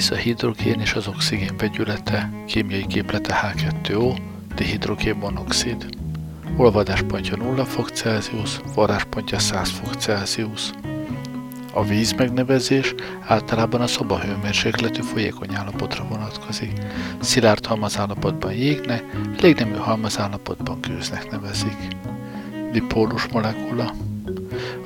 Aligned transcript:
víz, 0.00 0.10
a 0.10 0.14
hidrogén 0.14 0.80
és 0.80 0.94
az 0.94 1.06
oxigén 1.06 1.56
vegyülete, 1.58 2.30
kémiai 2.46 2.86
képlete 2.86 3.54
H2O, 3.54 4.18
dihidrogénmonoxid. 4.54 5.86
Olvadáspontja 6.56 7.36
0 7.36 7.64
fok 7.64 7.88
Celsius, 7.88 8.60
forráspontja 8.72 9.38
100 9.38 9.70
fok 9.70 9.94
Celsius. 9.94 10.70
A 11.72 11.84
víz 11.84 12.12
megnevezés 12.12 12.94
általában 13.26 13.80
a 13.80 13.86
szobahőmérsékletű 13.86 15.00
folyékony 15.00 15.54
állapotra 15.54 16.06
vonatkozik. 16.08 16.72
Szilárd 17.20 17.66
halmazállapotban 17.66 18.52
jégnek, 18.52 19.04
légnemű 19.40 19.76
halmazállapotban 19.76 20.80
gőznek 20.80 21.30
nevezik. 21.30 21.78
Dipólus 22.72 23.26
molekula 23.26 23.94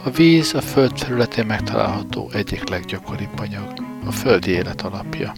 A 0.05 0.11
víz 0.11 0.55
a 0.55 0.61
Föld 0.61 0.93
területén 0.93 1.47
megtalálható 1.47 2.31
egyik 2.33 2.69
leggyakoribb 2.69 3.39
anyag, 3.39 3.84
a 4.07 4.11
földi 4.11 4.51
élet 4.51 4.83
alapja 4.83 5.33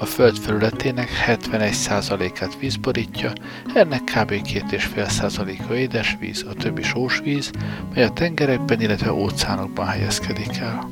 a 0.00 0.04
Föld 0.04 0.38
felületének 0.38 1.08
71%-át 1.26 2.58
víz 2.58 2.76
borítja, 2.76 3.32
ennek 3.74 4.00
kb. 4.00 4.30
2,5%-a 4.30 5.72
édesvíz, 5.72 6.44
a 6.48 6.54
többi 6.54 6.82
sósvíz, 6.82 7.50
mely 7.94 8.04
a 8.04 8.10
tengerekben, 8.10 8.80
illetve 8.80 9.12
óceánokban 9.12 9.86
helyezkedik 9.86 10.56
el. 10.56 10.90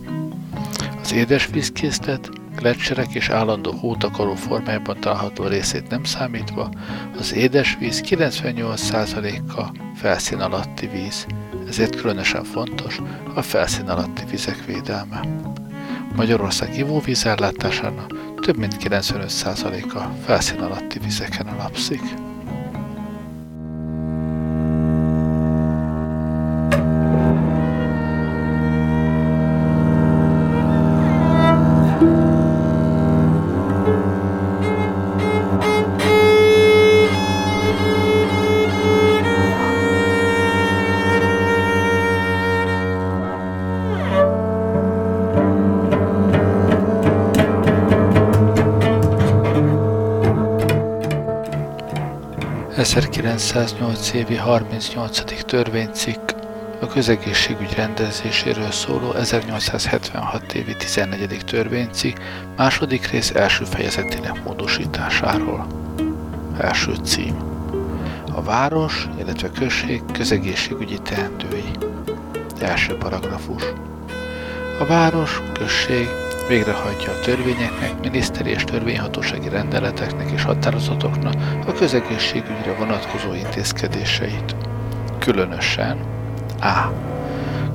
Az 1.03 1.13
édesvízkészlet, 1.13 2.29
gletszerek 2.57 3.15
és 3.15 3.29
állandó 3.29 3.73
hótakaró 3.73 4.35
formájában 4.35 5.01
található 5.01 5.47
részét 5.47 5.91
nem 5.91 6.05
számítva, 6.05 6.71
az 7.19 7.35
édesvíz 7.35 8.03
98%-a 8.05 9.63
felszín 9.95 10.39
alatti 10.39 10.87
víz, 10.87 11.27
ezért 11.69 12.01
különösen 12.01 12.45
fontos 12.45 13.01
a 13.35 13.43
felszín 13.43 13.89
alatti 13.89 14.23
vizek 14.31 14.65
védelme. 14.65 15.21
Magyarország 16.19 16.79
ivóvízellátásának 16.79 18.35
több 18.41 18.57
mint 18.57 18.77
95%-a 18.81 19.99
felszín 20.25 20.59
alatti 20.59 20.99
vizeken 20.99 21.47
alapszik. 21.47 22.28
1908 52.99 54.13
évi 54.13 54.37
38. 54.37 55.45
törvénycikk 55.45 56.31
a 56.81 56.87
közegészségügy 56.87 57.75
rendezéséről 57.75 58.71
szóló 58.71 59.13
1876 59.13 60.53
évi 60.53 60.77
14. 60.77 61.45
törvénycikk 61.47 62.17
második 62.57 63.11
rész 63.11 63.31
első 63.31 63.65
fejezetének 63.65 64.45
módosításáról. 64.45 65.67
Első 66.59 66.95
cím. 67.05 67.37
A 68.35 68.43
város, 68.43 69.09
illetve 69.19 69.51
község 69.51 70.03
közegészségügyi 70.13 70.99
teendői. 70.99 71.71
Első 72.61 72.97
paragrafus. 72.97 73.63
A 74.81 74.85
város, 74.85 75.43
község 75.53 76.09
végrehajtja 76.49 77.13
a 77.13 77.21
törvényeknek, 77.21 78.01
miniszteri 78.01 78.51
és 78.51 78.65
törvényhatósági 78.65 79.49
rendeleteknek 79.49 80.31
és 80.31 80.43
határozatoknak 80.43 81.35
a 81.67 81.73
közegészségügyre 81.73 82.75
vonatkozó 82.79 83.35
intézkedéseit. 83.35 84.57
Különösen 85.19 85.99
A. 86.61 86.93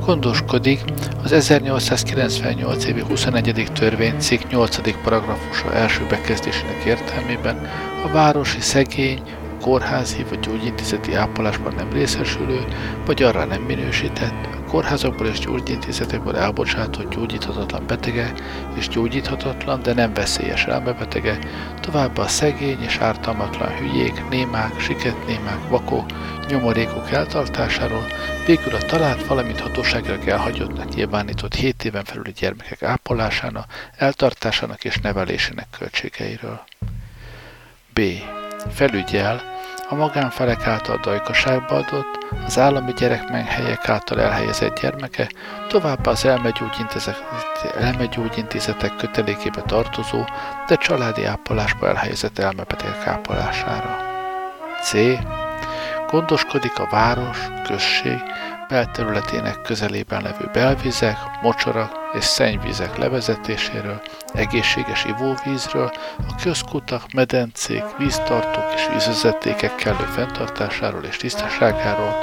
Gondoskodik 0.06 0.83
az 1.23 1.31
1898 1.31 2.85
évi 2.85 3.01
21. 3.01 3.72
törvénycikk 3.73 4.41
8. 4.50 5.01
paragrafusa 5.03 5.73
első 5.73 6.06
bekezdésének 6.09 6.83
értelmében 6.85 7.69
a 8.06 8.07
városi 8.07 8.62
szegény, 8.62 9.22
kórházi 9.62 10.25
vagy 10.29 10.39
gyógyintézeti 10.39 11.13
ápolásban 11.13 11.73
nem 11.73 11.89
részesülő, 11.91 12.66
vagy 13.06 13.23
arra 13.23 13.45
nem 13.45 13.62
minősített, 13.62 14.47
kórházakból 14.73 15.28
és 15.28 15.39
gyógyintézetekből 15.39 16.38
elbocsátott 16.38 17.16
gyógyíthatatlan 17.16 17.88
betege 17.88 18.34
és 18.75 18.88
gyógyíthatatlan, 18.88 19.81
de 19.81 19.94
nem 19.94 20.13
veszélyes 20.13 20.66
elmebetege, 20.66 21.38
továbbá 21.79 22.23
a 22.23 22.28
szegény 22.28 22.81
és 22.81 22.97
ártalmatlan 22.97 23.78
hülyék, 23.78 24.29
némák, 24.29 24.79
siketnémák, 24.79 25.69
vakok, 25.69 26.06
nyomorékok 26.47 27.12
eltartásáról, 27.12 28.06
végül 28.45 28.75
a 28.75 28.78
talált, 28.78 29.25
valamint 29.25 29.59
hatóságilag 29.59 30.28
elhagyottnak 30.28 30.95
nyilvánított 30.95 31.56
7 31.56 31.83
éven 31.83 32.03
felüli 32.03 32.31
gyermekek 32.31 32.83
ápolásának, 32.83 33.91
eltartásának 33.97 34.83
és 34.83 34.97
nevelésének 34.97 35.67
költségeiről. 35.78 36.63
B. 37.94 38.01
Felügyel 38.71 39.52
a 39.89 39.95
magánfelek 39.95 40.68
által 40.68 40.97
dajkaságba 40.97 41.75
adott, 41.75 42.25
az 42.45 42.59
állami 42.59 42.94
gyerekmenhelyek 42.94 43.89
által 43.89 44.21
elhelyezett 44.21 44.80
gyermeke, 44.80 45.30
továbbá 45.68 46.12
az 46.12 46.25
elmegyógyintézetek 47.80 48.95
kötelékébe 48.95 49.62
tartozó, 49.62 50.24
de 50.68 50.75
családi 50.75 51.25
ápolásba 51.25 51.88
elhelyezett 51.88 52.39
elmebetegek 52.39 53.07
ápolására. 53.07 53.97
C. 54.81 54.94
Gondoskodik 56.07 56.79
a 56.79 56.88
város, 56.91 57.38
község, 57.68 58.21
belterületének 58.68 59.62
közelében 59.62 60.21
levő 60.21 60.50
belvizek, 60.54 61.18
mocsarak 61.42 61.92
és 62.13 62.24
szennyvizek 62.24 62.98
levezetéséről, 62.98 64.01
egészséges 64.33 65.06
ivóvízről, 65.06 65.92
a 66.18 66.36
közkutak, 66.44 67.12
medencék, 67.13 67.83
víztartók 67.98 68.74
és 68.75 68.88
vízvezetékek 68.92 69.75
kellő 69.75 70.06
fenntartásáról 70.15 71.04
és 71.04 71.18
tisztaságáról, 71.18 72.18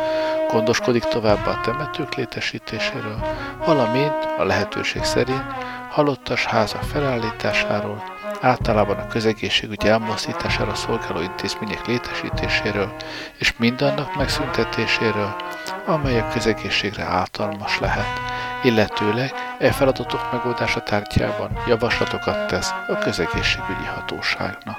gondoskodik 0.52 1.04
továbbá 1.04 1.50
a 1.50 1.60
temetők 1.60 2.14
létesítéséről, 2.14 3.18
valamint 3.66 4.28
a 4.38 4.44
lehetőség 4.44 5.04
szerint 5.04 5.44
halottas 5.90 6.44
házak 6.44 6.82
felállításáról, 6.82 8.02
általában 8.40 8.96
a 8.96 9.06
közegészségügy 9.06 9.86
elmozdítására 9.86 10.74
szolgáló 10.74 11.20
intézmények 11.20 11.86
létesítéséről 11.86 12.94
és 13.38 13.54
mindannak 13.56 14.16
megszüntetéséről, 14.16 15.36
amely 15.86 16.20
a 16.20 16.28
közegészségre 16.28 17.04
általmas 17.04 17.78
lehet, 17.78 18.20
illetőleg 18.62 19.32
e 19.58 19.72
feladatok 19.72 20.32
megoldása 20.32 20.82
tárgyában 20.82 21.50
javaslatokat 21.66 22.46
tesz 22.46 22.70
a 22.88 22.98
közegészségügyi 22.98 23.86
hatóságnak. 23.94 24.78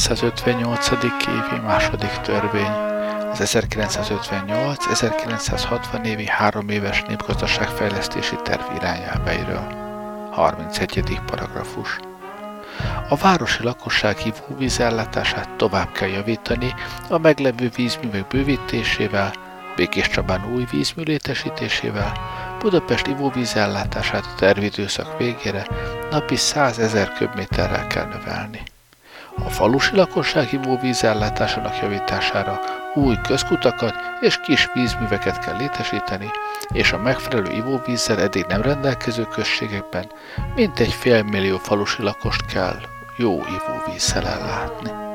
...1958. 0.00 1.28
évi 1.28 1.60
második 1.66 2.10
törvény. 2.10 2.72
Az 3.30 3.40
1958-1960 3.44 6.04
évi 6.04 6.26
három 6.26 6.68
éves 6.68 7.02
népgazdaságfejlesztési 7.02 8.36
terv 8.42 8.62
irányelveiről. 8.76 9.66
31. 10.30 11.20
paragrafus. 11.26 11.98
A 13.08 13.16
városi 13.16 13.62
lakosság 13.62 14.16
ivóvízellátását 14.24 15.56
tovább 15.56 15.92
kell 15.92 16.08
javítani 16.08 16.74
a 17.08 17.18
meglevő 17.18 17.70
vízművek 17.76 18.26
bővítésével, 18.26 19.32
Békés 19.76 20.08
Csabán 20.08 20.54
új 20.54 20.66
vízmű 20.70 21.02
létesítésével, 21.02 22.12
Budapest 22.58 23.06
ivóvízellátását 23.06 24.24
a 24.24 24.34
tervidőszak 24.38 25.18
végére 25.18 25.66
napi 26.10 26.36
100 26.36 26.78
ezer 26.78 27.12
köbméterrel 27.12 27.86
kell 27.86 28.06
növelni. 28.06 28.62
A 29.44 29.50
falusi 29.50 29.96
lakosság 29.96 30.52
ivóvíz 30.52 31.04
ellátásának 31.04 31.78
javítására 31.80 32.60
új 32.94 33.16
közkutakat 33.22 33.94
és 34.20 34.40
kis 34.40 34.68
vízműveket 34.74 35.38
kell 35.38 35.56
létesíteni, 35.56 36.30
és 36.72 36.92
a 36.92 36.98
megfelelő 36.98 37.50
ivóvízzel 37.50 38.20
eddig 38.20 38.44
nem 38.48 38.62
rendelkező 38.62 39.24
községekben 39.24 40.12
mintegy 40.54 40.92
félmillió 40.92 41.56
falusi 41.56 42.02
lakost 42.02 42.46
kell 42.46 42.80
jó 43.16 43.40
ivóvízzel 43.46 44.26
ellátni. 44.26 45.09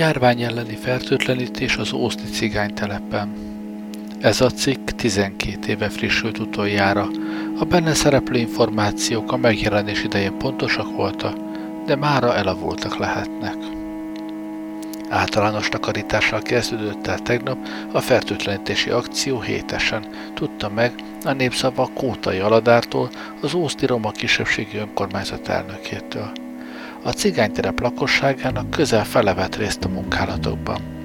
Járvány 0.00 0.42
elleni 0.42 0.74
fertőtlenítés 0.74 1.76
az 1.76 1.92
Ószti 1.92 2.28
cigánytelepen. 2.30 3.32
Ez 4.20 4.40
a 4.40 4.50
cikk 4.50 4.88
12 4.90 5.58
éve 5.66 5.88
frissült 5.88 6.38
utoljára. 6.38 7.08
A 7.58 7.64
benne 7.64 7.94
szereplő 7.94 8.38
információk 8.38 9.32
a 9.32 9.36
megjelenés 9.36 10.04
idején 10.04 10.36
pontosak 10.38 10.96
voltak, 10.96 11.36
de 11.86 11.96
mára 11.96 12.34
elavultak 12.36 12.96
lehetnek. 12.96 13.56
Általános 15.08 15.68
takarítással 15.68 16.42
kezdődött 16.42 17.06
el 17.06 17.18
tegnap 17.18 17.58
a 17.92 18.00
fertőtlenítési 18.00 18.90
akció 18.90 19.40
hétesen, 19.40 20.06
tudta 20.34 20.68
meg 20.68 20.92
a 21.24 21.32
népszava 21.32 21.90
Kótai 21.94 22.38
Aladártól, 22.38 23.10
az 23.40 23.54
Ószti 23.54 23.86
Roma 23.86 24.10
kisebbségi 24.10 24.76
önkormányzat 24.76 25.48
elnökétől 25.48 26.39
a 27.02 27.10
cigányterep 27.10 27.80
lakosságának 27.80 28.70
közel 28.70 29.04
fele 29.04 29.34
vett 29.34 29.56
részt 29.56 29.84
a 29.84 29.88
munkálatokban. 29.88 30.98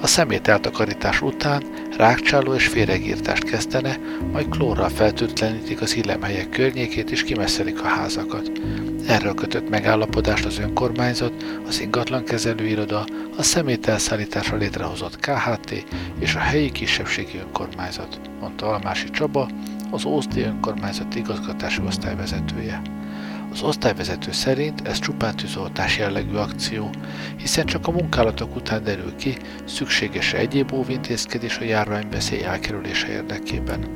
A 0.00 0.06
szemét 0.06 0.48
eltakarítás 0.48 1.22
után 1.22 1.62
rákcsáló 1.96 2.54
és 2.54 2.66
féregírtást 2.66 3.44
kezdene, 3.44 3.96
majd 4.32 4.48
klórral 4.48 4.88
feltűtlenítik 4.88 5.80
az 5.80 5.96
illemhelyek 5.96 6.48
környékét 6.48 7.10
és 7.10 7.24
kimesszelik 7.24 7.82
a 7.82 7.86
házakat. 7.86 8.50
Erről 9.06 9.34
kötött 9.34 9.68
megállapodást 9.68 10.44
az 10.44 10.58
önkormányzat, 10.58 11.32
az 11.66 11.80
ingatlankezelőiroda, 11.80 13.04
a 13.36 13.42
szemét 13.42 13.86
elszállításra 13.86 14.56
létrehozott 14.56 15.20
KHT 15.20 15.84
és 16.18 16.34
a 16.34 16.38
helyi 16.38 16.70
kisebbségi 16.70 17.38
önkormányzat, 17.38 18.20
mondta 18.40 18.66
Almási 18.66 19.10
Csaba, 19.10 19.48
az 19.90 20.04
Ószdi 20.04 20.40
önkormányzat 20.40 21.14
igazgatási 21.14 21.82
osztályvezetője. 21.86 22.82
Az 23.56 23.62
osztályvezető 23.62 24.32
szerint 24.32 24.88
ez 24.88 24.98
csupán 24.98 25.36
tűzoltás 25.36 25.98
jellegű 25.98 26.34
akció, 26.34 26.90
hiszen 27.36 27.66
csak 27.66 27.86
a 27.86 27.90
munkálatok 27.90 28.56
után 28.56 28.84
derül 28.84 29.16
ki, 29.16 29.36
szükséges 29.64 30.32
egyéb 30.32 30.72
óvintézkedés 30.72 31.58
a 31.58 31.64
járványveszély 31.64 32.44
elkerülése 32.44 33.08
érdekében. 33.08 33.86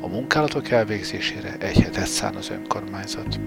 A 0.00 0.06
munkálatok 0.06 0.70
elvégzésére 0.70 1.56
egy 1.58 1.78
hetet 1.78 2.06
szán 2.06 2.34
az 2.34 2.50
önkormányzat. 2.50 3.40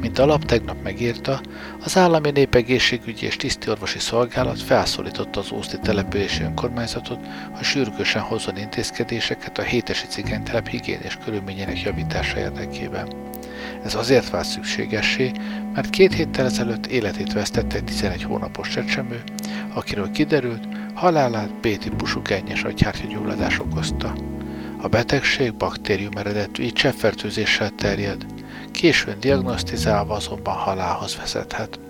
Mint 0.00 0.18
alap 0.18 0.44
tegnap 0.44 0.82
megírta, 0.82 1.40
az 1.84 1.96
állami 1.96 2.30
népegészségügyi 2.30 3.26
és 3.26 3.36
tisztiorvosi 3.36 3.98
szolgálat 3.98 4.62
felszólította 4.62 5.40
az 5.40 5.52
Ószti 5.52 5.78
települési 5.82 6.42
önkormányzatot, 6.42 7.18
hogy 7.52 7.64
sürgősen 7.64 8.22
hozzon 8.22 8.56
intézkedéseket 8.56 9.58
a 9.58 9.62
hétesi 9.62 10.06
cigánytelep 10.06 10.68
higiénés 10.68 11.18
körülményének 11.24 11.82
javítása 11.82 12.38
érdekében. 12.38 13.36
Ez 13.84 13.94
azért 13.94 14.30
vált 14.30 14.46
szükségessé, 14.46 15.32
mert 15.74 15.90
két 15.90 16.14
héttel 16.14 16.44
ezelőtt 16.44 16.86
életét 16.86 17.32
vesztette 17.32 17.76
egy 17.76 17.84
11 17.84 18.22
hónapos 18.22 18.68
csecsemő, 18.68 19.22
akiről 19.74 20.10
kiderült, 20.10 20.68
halálát 20.94 21.54
B-típusú 21.60 22.22
gennyes 22.22 22.62
agyhártyagyulladás 22.62 23.58
okozta. 23.58 24.14
A 24.80 24.88
betegség 24.88 25.54
baktérium 25.54 26.16
eredetű, 26.16 26.62
így 26.62 26.72
cseppfertőzéssel 26.72 27.70
terjed, 27.70 28.26
későn 28.72 29.20
diagnosztizálva 29.20 30.14
azonban 30.14 30.54
halálhoz 30.54 31.16
vezethet. 31.16 31.80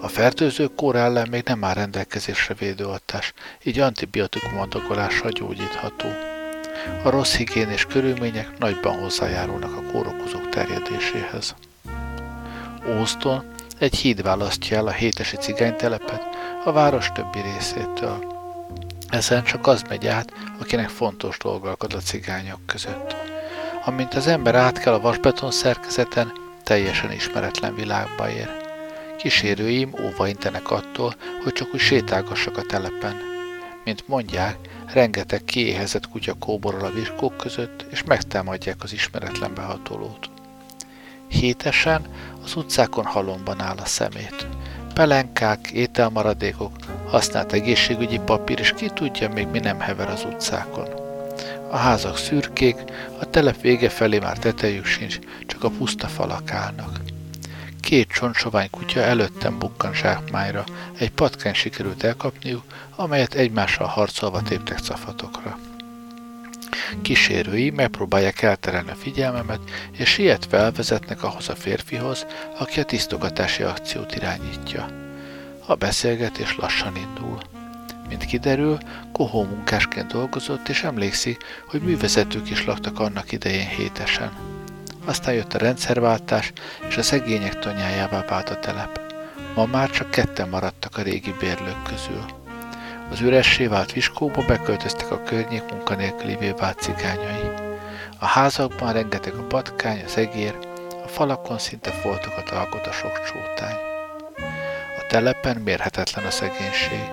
A 0.00 0.08
fertőző 0.08 0.66
kór 0.66 0.96
ellen 0.96 1.28
még 1.30 1.42
nem 1.44 1.64
áll 1.64 1.74
rendelkezésre 1.74 2.54
védőoltás, 2.54 3.32
így 3.62 3.78
antibiotikum 3.78 4.58
adogolással 4.58 5.30
gyógyítható. 5.30 6.27
A 7.02 7.10
rossz 7.10 7.36
higiénés 7.36 7.84
körülmények 7.84 8.58
nagyban 8.58 8.98
hozzájárulnak 8.98 9.76
a 9.76 9.92
kórokozók 9.92 10.48
terjedéséhez. 10.48 11.54
Ószton 12.98 13.44
egy 13.78 13.96
híd 13.96 14.22
választja 14.22 14.76
el 14.76 14.86
a 14.86 14.90
hétesi 14.90 15.36
cigánytelepet 15.36 16.22
a 16.64 16.72
város 16.72 17.12
többi 17.14 17.40
részétől. 17.40 18.36
Ezen 19.08 19.44
csak 19.44 19.66
az 19.66 19.82
megy 19.88 20.06
át, 20.06 20.32
akinek 20.60 20.88
fontos 20.88 21.38
dolga 21.38 21.76
a 21.78 21.86
cigányok 21.86 22.60
között. 22.66 23.16
Amint 23.84 24.14
az 24.14 24.26
ember 24.26 24.54
átkel 24.54 24.94
a 24.94 25.00
vasbeton 25.00 25.50
szerkezeten, 25.50 26.32
teljesen 26.64 27.12
ismeretlen 27.12 27.74
világba 27.74 28.30
ér. 28.30 28.50
Kísérőim 29.18 29.94
óva 30.04 30.28
intenek 30.28 30.70
attól, 30.70 31.14
hogy 31.42 31.52
csak 31.52 31.74
úgy 31.74 31.80
sétálgassak 31.80 32.56
a 32.56 32.62
telepen. 32.62 33.37
Mint 33.88 34.08
mondják, 34.08 34.56
Rengeteg 34.92 35.44
kiéhezett 35.44 36.08
kutya 36.08 36.34
kóborol 36.34 36.84
a 36.84 36.90
viskók 36.90 37.36
között, 37.36 37.86
és 37.90 38.04
megtámadják 38.04 38.82
az 38.82 38.92
ismeretlen 38.92 39.54
behatolót. 39.54 40.30
Hétesen 41.28 42.06
az 42.44 42.56
utcákon 42.56 43.04
halomban 43.04 43.60
áll 43.60 43.76
a 43.76 43.84
szemét. 43.84 44.46
Pelenkák, 44.94 45.70
ételmaradékok, 45.70 46.72
használt 47.06 47.52
egészségügyi 47.52 48.18
papír, 48.18 48.58
és 48.58 48.72
ki 48.72 48.88
tudja 48.88 49.28
még 49.28 49.46
mi 49.46 49.58
nem 49.58 49.80
hever 49.80 50.08
az 50.08 50.24
utcákon. 50.24 50.88
A 51.70 51.76
házak 51.76 52.16
szürkék, 52.16 52.76
a 53.20 53.30
telep 53.30 53.60
vége 53.60 53.88
felé 53.88 54.18
már 54.18 54.38
tetejük 54.38 54.84
sincs, 54.84 55.18
csak 55.46 55.64
a 55.64 55.70
puszta 55.70 56.06
falak 56.06 56.52
állnak. 56.52 57.00
Két 57.88 58.08
csontsovány 58.08 58.70
kutya 58.70 59.00
előttem 59.00 59.58
bukkan 59.58 59.94
zsákmányra, 59.94 60.64
egy 60.98 61.10
patkány 61.10 61.54
sikerült 61.54 62.02
elkapniuk, 62.02 62.62
amelyet 62.96 63.34
egymással 63.34 63.86
harcolva 63.86 64.42
téptek 64.42 64.78
cafatokra. 64.78 65.58
Kísérői 67.02 67.70
megpróbálják 67.70 68.42
elterelni 68.42 68.90
a 68.90 68.94
figyelmemet, 68.94 69.60
és 69.92 70.08
sietve 70.08 70.58
elvezetnek 70.58 71.22
ahhoz 71.22 71.48
a 71.48 71.54
férfihoz, 71.54 72.26
aki 72.58 72.80
a 72.80 72.84
tisztogatási 72.84 73.62
akciót 73.62 74.14
irányítja. 74.14 74.88
A 75.66 75.74
beszélgetés 75.74 76.56
lassan 76.56 76.96
indul. 76.96 77.38
Mint 78.08 78.24
kiderül, 78.24 78.78
kohó 79.12 79.42
munkásként 79.44 80.12
dolgozott, 80.12 80.68
és 80.68 80.82
emlékszik, 80.82 81.44
hogy 81.66 81.80
művezetők 81.80 82.50
is 82.50 82.64
laktak 82.64 83.00
annak 83.00 83.32
idején 83.32 83.68
hétesen. 83.68 84.57
Aztán 85.08 85.34
jött 85.34 85.54
a 85.54 85.58
rendszerváltás, 85.58 86.52
és 86.88 86.96
a 86.96 87.02
szegények 87.02 87.58
tanyájává 87.58 88.24
vált 88.28 88.50
a 88.50 88.58
telep. 88.58 89.00
Ma 89.54 89.66
már 89.66 89.90
csak 89.90 90.10
ketten 90.10 90.48
maradtak 90.48 90.96
a 90.96 91.02
régi 91.02 91.34
bérlők 91.40 91.82
közül. 91.82 92.24
Az 93.10 93.20
üressé 93.20 93.66
vált 93.66 93.92
viskóba 93.92 94.44
beköltöztek 94.46 95.10
a 95.10 95.22
környék 95.22 95.62
munkanélkülivé 95.70 96.50
vált 96.50 96.80
cigányai. 96.80 97.50
A 98.18 98.26
házakban 98.26 98.92
rengeteg 98.92 99.34
a 99.34 99.46
patkány, 99.46 100.02
az 100.04 100.16
egér, 100.16 100.58
a 101.04 101.08
falakon 101.08 101.58
szinte 101.58 101.90
foltokat 101.90 102.50
alkot 102.50 102.86
a 102.86 102.92
sok 102.92 103.22
csótány. 103.24 103.76
A 104.98 105.06
telepen 105.08 105.56
mérhetetlen 105.56 106.24
a 106.24 106.30
szegénység. 106.30 107.10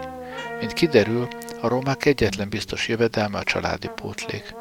Mint 0.59 0.73
kiderül, 0.73 1.27
a 1.65 1.67
romák 1.67 2.05
egyetlen 2.05 2.49
biztos 2.49 2.87
jövedelme 2.87 3.37
a 3.37 3.43
családi 3.43 3.89
pótlék. 3.95 4.55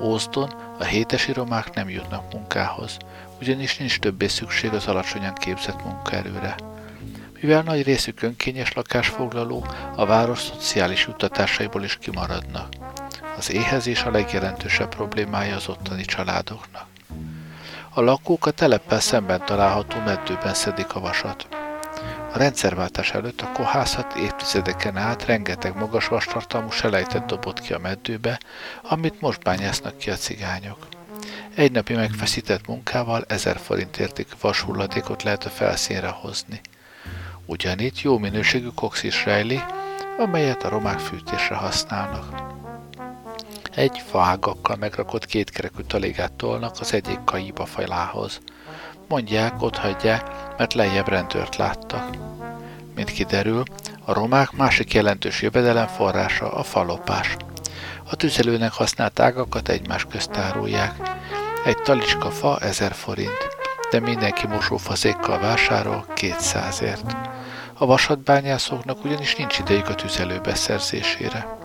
Ózdon 0.00 0.48
a 0.78 0.84
hétesi 0.84 1.32
romák 1.32 1.74
nem 1.74 1.88
jutnak 1.88 2.32
munkához, 2.32 2.96
ugyanis 3.40 3.76
nincs 3.76 3.98
többé 3.98 4.26
szükség 4.26 4.72
az 4.72 4.86
alacsonyan 4.86 5.34
képzett 5.34 5.84
munkaerőre. 5.84 6.56
Mivel 7.40 7.62
nagy 7.62 7.82
részük 7.82 8.22
önkényes 8.22 8.72
lakásfoglaló, 8.72 9.66
a 9.96 10.06
város 10.06 10.40
szociális 10.40 11.06
juttatásaiból 11.06 11.84
is 11.84 11.96
kimaradnak. 11.96 12.68
Az 13.36 13.52
éhezés 13.52 14.02
a 14.02 14.10
legjelentősebb 14.10 14.88
problémája 14.94 15.56
az 15.56 15.68
ottani 15.68 16.04
családoknak. 16.04 16.86
A 17.90 18.00
lakók 18.00 18.46
a 18.46 18.50
teleppel 18.50 19.00
szemben 19.00 19.44
található 19.44 19.96
meddőben 20.04 20.54
szedik 20.54 20.94
a 20.94 21.00
vasat. 21.00 21.67
A 22.38 22.40
rendszerváltás 22.40 23.10
előtt 23.10 23.40
a 23.40 23.52
kohászat 23.52 24.14
évtizedeken 24.14 24.96
át 24.96 25.24
rengeteg 25.24 25.76
magas 25.76 26.08
vastartalmú 26.08 26.70
selejtet 26.70 27.26
dobott 27.26 27.60
ki 27.60 27.72
a 27.72 27.78
meddőbe, 27.78 28.40
amit 28.82 29.20
most 29.20 29.42
bányásznak 29.42 29.98
ki 29.98 30.10
a 30.10 30.14
cigányok. 30.14 30.88
Egy 31.54 31.72
napi 31.72 31.94
megfeszített 31.94 32.66
munkával 32.66 33.24
ezer 33.28 33.58
forint 33.58 33.96
értékű 33.96 34.32
vashulladékot 34.40 35.22
lehet 35.22 35.44
a 35.44 35.48
felszínre 35.48 36.08
hozni. 36.08 36.60
Ugyanitt 37.46 38.00
jó 38.00 38.18
minőségű 38.18 38.68
kox 38.74 39.02
is 39.02 39.24
rejli, 39.24 39.60
amelyet 40.18 40.62
a 40.62 40.68
romák 40.68 40.98
fűtésre 40.98 41.54
használnak. 41.54 42.42
Egy 43.74 44.02
faágakkal 44.10 44.76
megrakott 44.76 45.26
kétkerekű 45.26 45.82
talégát 45.82 46.32
tolnak 46.32 46.80
az 46.80 46.92
egyik 46.92 47.24
kaiba 47.24 47.66
falához. 47.66 48.40
Mondják, 49.08 49.62
ott 49.62 49.76
hagyják, 49.76 50.22
mert 50.56 50.74
lejjebb 50.74 51.08
rendőrt 51.08 51.56
láttak. 51.56 52.16
Mint 52.94 53.10
kiderül, 53.10 53.62
a 54.04 54.12
romák 54.12 54.52
másik 54.52 54.94
jelentős 54.94 55.42
jövedelem 55.42 55.86
forrása 55.86 56.52
a 56.52 56.62
falopás. 56.62 57.36
A 58.10 58.16
tüzelőnek 58.16 58.72
használt 58.72 59.20
ágakat 59.20 59.68
egymás 59.68 60.04
közt 60.04 60.36
árulják. 60.36 60.92
Egy 61.64 61.76
talicska 61.76 62.30
fa 62.30 62.58
1000 62.60 62.92
forint, 62.92 63.48
de 63.90 64.00
mindenki 64.00 64.46
mosófazékkal 64.46 65.38
vásárol 65.38 66.04
200ért. 66.14 67.16
A 67.78 67.86
vasatbányászoknak 67.86 69.04
ugyanis 69.04 69.34
nincs 69.34 69.58
idejük 69.58 69.88
a 69.88 69.94
tüzelő 69.94 70.40
beszerzésére. 70.40 71.56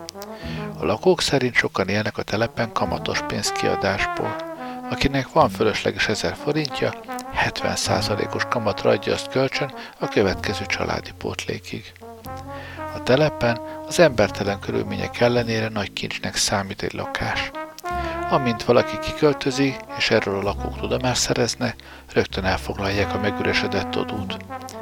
A 0.79 0.85
lakók 0.85 1.21
szerint 1.21 1.55
sokan 1.55 1.87
élnek 1.87 2.17
a 2.17 2.23
telepen 2.23 2.71
kamatos 2.71 3.21
pénzkiadásból. 3.27 4.35
Akinek 4.89 5.31
van 5.31 5.49
fölösleges 5.49 6.07
1000 6.07 6.35
forintja, 6.35 6.93
70%-os 7.37 8.43
kamatra 8.49 8.89
adja 8.89 9.13
azt 9.13 9.29
kölcsön 9.29 9.73
a 9.99 10.07
következő 10.07 10.65
családi 10.65 11.11
pótlékig. 11.17 11.93
A 12.95 13.03
telepen 13.03 13.59
az 13.87 13.99
embertelen 13.99 14.59
körülmények 14.59 15.19
ellenére 15.19 15.69
nagy 15.69 15.93
kincsnek 15.93 16.35
számít 16.35 16.81
egy 16.81 16.93
lakás. 16.93 17.51
Amint 18.29 18.63
valaki 18.63 18.99
kiköltözik, 18.99 19.75
és 19.97 20.09
erről 20.09 20.37
a 20.37 20.41
lakók 20.41 20.79
tudomást 20.79 21.21
szereznek, 21.21 21.75
rögtön 22.13 22.43
elfoglalják 22.45 23.13
a 23.13 23.19
megüresedett 23.19 23.97
odút. 23.97 24.37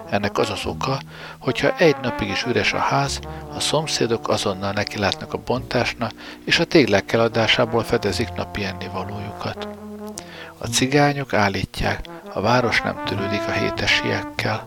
Ennek 0.10 0.38
az 0.38 0.50
az 0.50 0.66
oka, 0.66 1.00
hogyha 1.40 1.78
egy 1.78 1.96
napig 2.02 2.30
is 2.30 2.44
üres 2.44 2.74
a 2.74 2.78
ház, 2.78 3.20
a 3.56 3.60
szomszédok 3.60 4.30
azonnal 4.30 4.72
neki 4.72 4.98
látnak 4.98 5.34
a 5.34 5.42
bontásnak, 5.46 6.12
és 6.46 6.60
a 6.60 6.66
téglák 6.66 7.12
eladásából 7.12 7.84
fedezik 7.84 8.34
napi 8.34 8.64
ennivalójukat. 8.64 9.68
A 10.58 10.68
cigányok 10.68 11.34
állítják, 11.34 12.06
a 12.34 12.42
város 12.42 12.82
nem 12.82 13.04
törődik 13.06 13.48
a 13.48 13.52
hétesiekkel. 13.52 14.64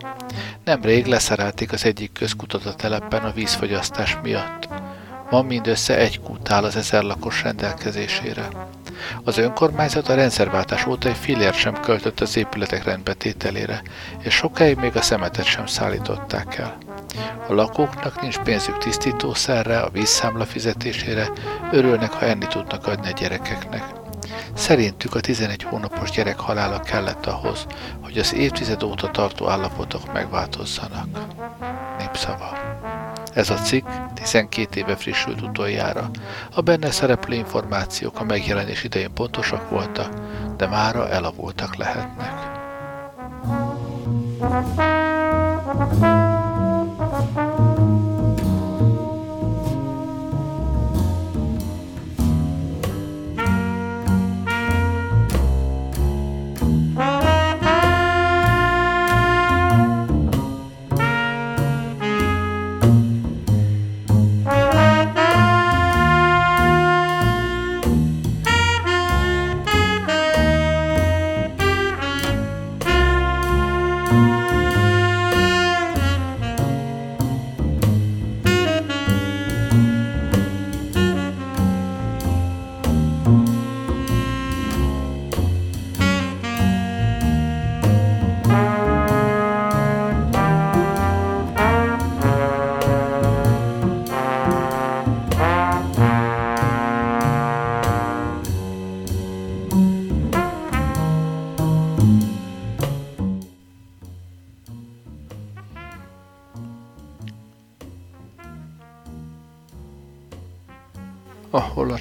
Nemrég 0.63 1.05
leszerelték 1.05 1.71
az 1.71 1.85
egyik 1.85 2.11
közkutat 2.13 2.65
a 2.65 2.73
telepen 2.73 3.23
a 3.23 3.31
vízfogyasztás 3.31 4.17
miatt. 4.23 4.67
Ma 5.29 5.41
mindössze 5.41 5.97
egy 5.97 6.21
kút 6.21 6.49
áll 6.49 6.63
az 6.63 6.75
ezer 6.75 7.03
lakos 7.03 7.43
rendelkezésére. 7.43 8.47
Az 9.23 9.37
önkormányzat 9.37 10.09
a 10.09 10.15
rendszerváltás 10.15 10.85
óta 10.85 11.09
egy 11.09 11.17
fillért 11.17 11.55
sem 11.55 11.79
költött 11.79 12.19
az 12.19 12.37
épületek 12.37 12.83
rendbetételére, 12.83 13.81
és 14.19 14.33
sokáig 14.33 14.77
még 14.77 14.95
a 14.95 15.01
szemetet 15.01 15.45
sem 15.45 15.65
szállították 15.65 16.57
el. 16.57 16.77
A 17.47 17.53
lakóknak 17.53 18.21
nincs 18.21 18.37
pénzük 18.37 18.77
tisztítószerre, 18.77 19.79
a 19.79 19.89
vízszámla 19.89 20.45
fizetésére, 20.45 21.29
örülnek, 21.71 22.11
ha 22.11 22.25
enni 22.25 22.47
tudnak 22.47 22.87
adni 22.87 23.07
a 23.07 23.13
gyerekeknek. 23.19 23.83
Szerintük 24.53 25.15
a 25.15 25.19
11 25.19 25.63
hónapos 25.63 26.11
gyerek 26.11 26.39
halála 26.39 26.79
kellett 26.79 27.25
ahhoz, 27.25 27.65
hogy 28.01 28.17
az 28.17 28.33
évtized 28.33 28.83
óta 28.83 29.11
tartó 29.11 29.49
állapotok 29.49 30.13
megváltozzanak. 30.13 31.07
Népszava. 31.97 32.57
Ez 33.33 33.49
a 33.49 33.55
cikk 33.55 33.85
12 34.13 34.79
éve 34.79 34.95
frissült 34.95 35.41
utoljára. 35.41 36.09
A 36.55 36.61
benne 36.61 36.91
szereplő 36.91 37.35
információk 37.35 38.19
a 38.19 38.23
megjelenés 38.23 38.83
idején 38.83 39.13
pontosak 39.13 39.69
voltak, 39.69 40.13
de 40.57 40.67
mára 40.67 41.09
elavultak 41.09 41.75
lehetnek. 41.75 42.53
thank 45.75 46.14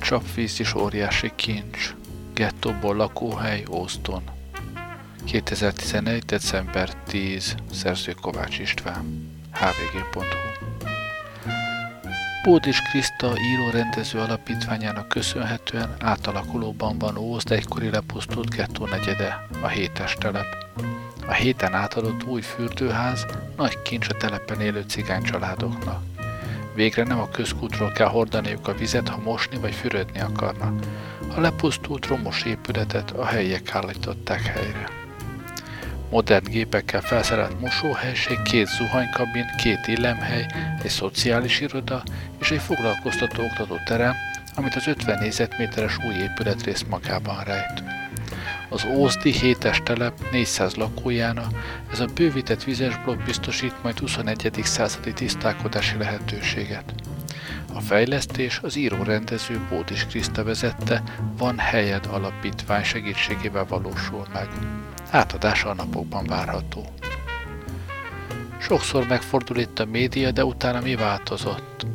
csapvíz 0.04 0.60
is 0.60 0.74
óriási 0.74 1.32
kincs. 1.34 1.94
Gettóból 2.34 2.96
lakóhely 2.96 3.64
Ószton. 3.70 4.22
2011. 5.24 6.24
december 6.24 6.94
10. 6.94 7.54
Szerző 7.72 8.12
Kovács 8.12 8.58
István. 8.58 9.30
hvg.hu 9.52 10.22
Bódis 12.42 12.80
Kriszta 12.80 13.32
író-rendező 13.38 14.18
alapítványának 14.18 15.08
köszönhetően 15.08 15.96
átalakulóban 16.00 16.98
van 16.98 17.16
Ózd 17.16 17.52
egykori 17.52 17.90
lepusztult 17.90 18.54
gettó 18.56 18.86
negyede, 18.86 19.46
a 19.62 19.66
hétes 19.66 20.14
telep. 20.14 20.56
A 21.26 21.32
héten 21.32 21.74
átadott 21.74 22.24
új 22.24 22.40
fürdőház 22.40 23.26
nagy 23.56 23.82
kincs 23.82 24.08
a 24.08 24.16
telepen 24.16 24.60
élő 24.60 24.84
cigány 24.88 25.22
családoknak. 25.22 26.13
Végre 26.74 27.02
nem 27.02 27.20
a 27.20 27.28
közkútról 27.28 27.92
kell 27.92 28.08
hordaniuk 28.08 28.68
a 28.68 28.74
vizet, 28.74 29.08
ha 29.08 29.20
mosni 29.24 29.56
vagy 29.56 29.74
fürödni 29.74 30.20
akarnak. 30.20 30.86
A 31.36 31.40
lepusztult 31.40 32.06
romos 32.06 32.42
épületet 32.42 33.10
a 33.10 33.24
helyiek 33.24 33.74
állították 33.74 34.42
helyre. 34.42 34.88
Modern 36.10 36.50
gépekkel 36.50 37.00
felszerelt 37.00 37.60
mosóhelység, 37.60 38.42
két 38.42 38.66
zuhanykabin, 38.66 39.46
két 39.62 39.86
illemhely, 39.86 40.46
egy 40.82 40.90
szociális 40.90 41.60
iroda 41.60 42.02
és 42.40 42.50
egy 42.50 42.60
foglalkoztató 42.60 43.42
oktató 43.42 43.76
terem, 43.84 44.14
amit 44.54 44.74
az 44.74 44.86
50 44.86 45.18
négyzetméteres 45.18 45.98
új 45.98 46.14
épületrész 46.14 46.84
magában 46.88 47.44
rejt. 47.44 47.93
Az 48.74 48.84
Ózdi 48.84 49.32
hétes 49.32 49.80
telep 49.84 50.30
400 50.30 50.74
lakójána 50.74 51.46
ez 51.92 52.00
a 52.00 52.06
bővített 52.14 52.64
vizes 52.64 52.98
blokk 53.04 53.24
biztosít 53.24 53.82
majd 53.82 53.98
21. 53.98 54.50
századi 54.62 55.12
tisztálkodási 55.12 55.96
lehetőséget. 55.96 56.94
A 57.74 57.80
fejlesztés 57.80 58.60
az 58.62 58.76
író-rendező 58.76 59.60
Bódis 59.70 60.06
Kriszta 60.06 60.44
vezette 60.44 61.02
Van 61.38 61.58
Helyed 61.58 62.08
alapítvány 62.10 62.84
segítségével 62.84 63.64
valósul 63.68 64.26
meg. 64.32 64.48
Átadása 65.10 65.68
a 65.68 65.74
napokban 65.74 66.24
várható. 66.26 66.84
Sokszor 68.58 69.06
megfordul 69.06 69.58
itt 69.58 69.78
a 69.78 69.84
média, 69.84 70.30
de 70.30 70.44
utána 70.44 70.80
mi 70.80 70.94
változott? 70.94 71.86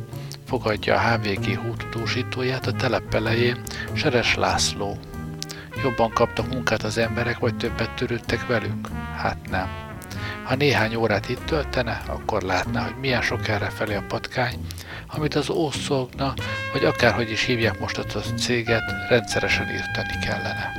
Fogadja 0.46 0.94
a 0.94 1.00
HVG 1.00 1.58
hútudósítóját 1.58 2.66
a 2.66 2.72
telep 2.72 3.14
elején 3.14 3.62
Seres 3.92 4.34
László, 4.34 4.98
Jobban 5.82 6.10
kaptak 6.10 6.48
munkát 6.48 6.82
az 6.82 6.98
emberek, 6.98 7.38
vagy 7.38 7.56
többet 7.56 7.90
törődtek 7.90 8.46
velünk? 8.46 8.88
Hát 9.16 9.50
nem. 9.50 9.68
Ha 10.44 10.54
néhány 10.54 10.94
órát 10.94 11.28
itt 11.28 11.44
töltene, 11.44 12.02
akkor 12.06 12.42
látná, 12.42 12.82
hogy 12.82 12.94
milyen 13.00 13.22
sok 13.22 13.48
erre 13.48 13.68
felé 13.68 13.94
a 13.94 14.04
patkány, 14.08 14.66
amit 15.06 15.34
az 15.34 15.50
ószolgna, 15.50 16.34
vagy 16.72 16.84
akárhogy 16.84 17.30
is 17.30 17.44
hívják 17.44 17.80
most 17.80 17.98
a 17.98 18.20
céget, 18.36 18.82
rendszeresen 19.08 19.68
írtani 19.70 20.24
kellene. 20.26 20.72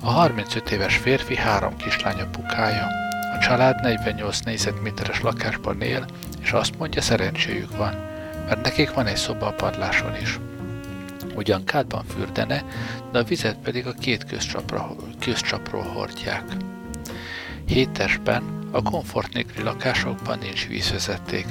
A 0.00 0.10
35 0.10 0.70
éves 0.70 0.96
férfi 0.96 1.36
három 1.36 1.76
kislány 1.76 2.20
apukája. 2.20 2.86
A 3.34 3.38
család 3.38 3.80
48 3.80 4.40
négyzetméteres 4.40 5.20
lakásban 5.20 5.80
él, 5.80 6.06
és 6.42 6.52
azt 6.52 6.78
mondja, 6.78 7.02
szerencséjük 7.02 7.76
van, 7.76 7.94
mert 8.46 8.62
nekik 8.62 8.92
van 8.92 9.06
egy 9.06 9.16
szoba 9.16 9.46
a 9.46 9.52
padláson 9.52 10.16
is. 10.16 10.38
Ugyan 11.34 11.64
kádban 11.64 12.04
fürdene, 12.04 12.64
de 13.12 13.18
a 13.18 13.24
vizet 13.24 13.56
pedig 13.56 13.86
a 13.86 13.92
két 13.92 14.24
közcsapra, 14.24 14.96
közcsapról 15.20 15.82
hordják. 15.82 16.44
Hétesben 17.66 18.42
a 18.70 18.82
komfort 18.82 19.32
nélküli 19.32 19.62
lakásokban 19.62 20.38
nincs 20.38 20.66
vízvezeték. 20.66 21.46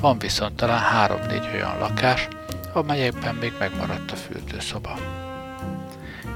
Van 0.00 0.18
viszont 0.18 0.56
talán 0.56 0.78
három-négy 0.78 1.48
olyan 1.54 1.78
lakás, 1.78 2.28
amelyekben 2.72 3.34
még 3.34 3.52
megmaradt 3.58 4.10
a 4.10 4.16
fürdőszoba. 4.16 4.98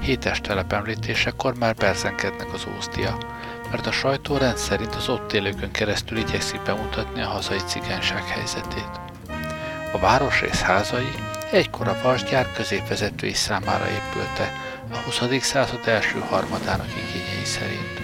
Hétes 0.01 0.41
telepemlítésekor 0.41 1.57
már 1.57 1.75
berzenkednek 1.75 2.53
az 2.53 2.67
ózdia, 2.77 3.17
mert 3.71 3.87
a 3.87 3.91
sajtó 3.91 4.37
rendszerint 4.37 4.95
az 4.95 5.09
ott 5.09 5.33
élőkön 5.33 5.71
keresztül 5.71 6.17
igyekszik 6.17 6.61
bemutatni 6.61 7.21
a 7.21 7.27
hazai 7.27 7.59
cigányság 7.65 8.23
helyzetét. 8.23 8.99
A 9.93 9.97
városrész 9.99 10.61
házai 10.61 11.15
egykor 11.51 11.87
a 11.87 11.99
vasgyár 12.03 12.51
középvezetői 12.51 13.33
számára 13.33 13.85
épülte, 13.89 14.53
a 14.91 14.97
20. 14.97 15.43
század 15.45 15.87
első 15.87 16.19
harmadának 16.19 16.87
igényei 16.87 17.45
szerint. 17.45 18.01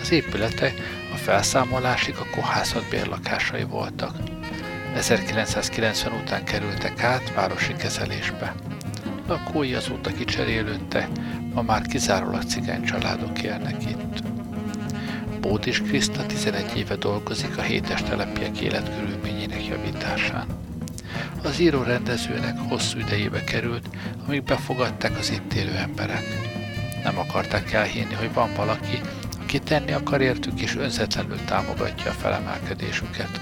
Az 0.00 0.12
épületek 0.12 0.74
a 1.12 1.16
felszámolásig 1.16 2.14
a 2.18 2.36
kohászat 2.36 2.88
bérlakásai 2.90 3.64
voltak. 3.64 4.16
1990 4.94 6.12
után 6.12 6.44
kerültek 6.44 7.02
át 7.02 7.34
városi 7.34 7.72
kezelésbe. 7.72 8.54
Lakói 9.26 9.74
azóta 9.74 10.10
kicserélődtek, 10.12 11.08
ma 11.54 11.62
már 11.62 11.82
kizárólag 11.82 12.42
cigány 12.42 12.84
családok 12.84 13.42
élnek 13.42 13.84
itt. 13.86 14.22
Bódis 15.40 15.80
Kriszta 15.82 16.26
11 16.26 16.76
éve 16.76 16.96
dolgozik 16.96 17.58
a 17.58 17.62
hétes 17.62 18.02
telepiek 18.02 18.60
életkörülményének 18.60 19.66
javításán. 19.66 20.61
Az 21.44 21.58
író 21.58 21.82
rendezőnek 21.82 22.58
hosszú 22.68 22.98
idejébe 22.98 23.44
került, 23.44 23.88
amíg 24.26 24.42
befogadták 24.42 25.18
az 25.18 25.30
itt 25.30 25.54
élő 25.54 25.76
emberek. 25.76 26.24
Nem 27.04 27.18
akarták 27.18 27.72
elhinni, 27.72 28.14
hogy 28.14 28.32
van 28.32 28.50
valaki, 28.56 29.00
aki 29.40 29.58
tenni 29.58 29.92
akar 29.92 30.20
értük 30.20 30.60
és 30.60 30.76
önzetlenül 30.76 31.44
támogatja 31.44 32.10
a 32.10 32.14
felemelkedésüket. 32.14 33.40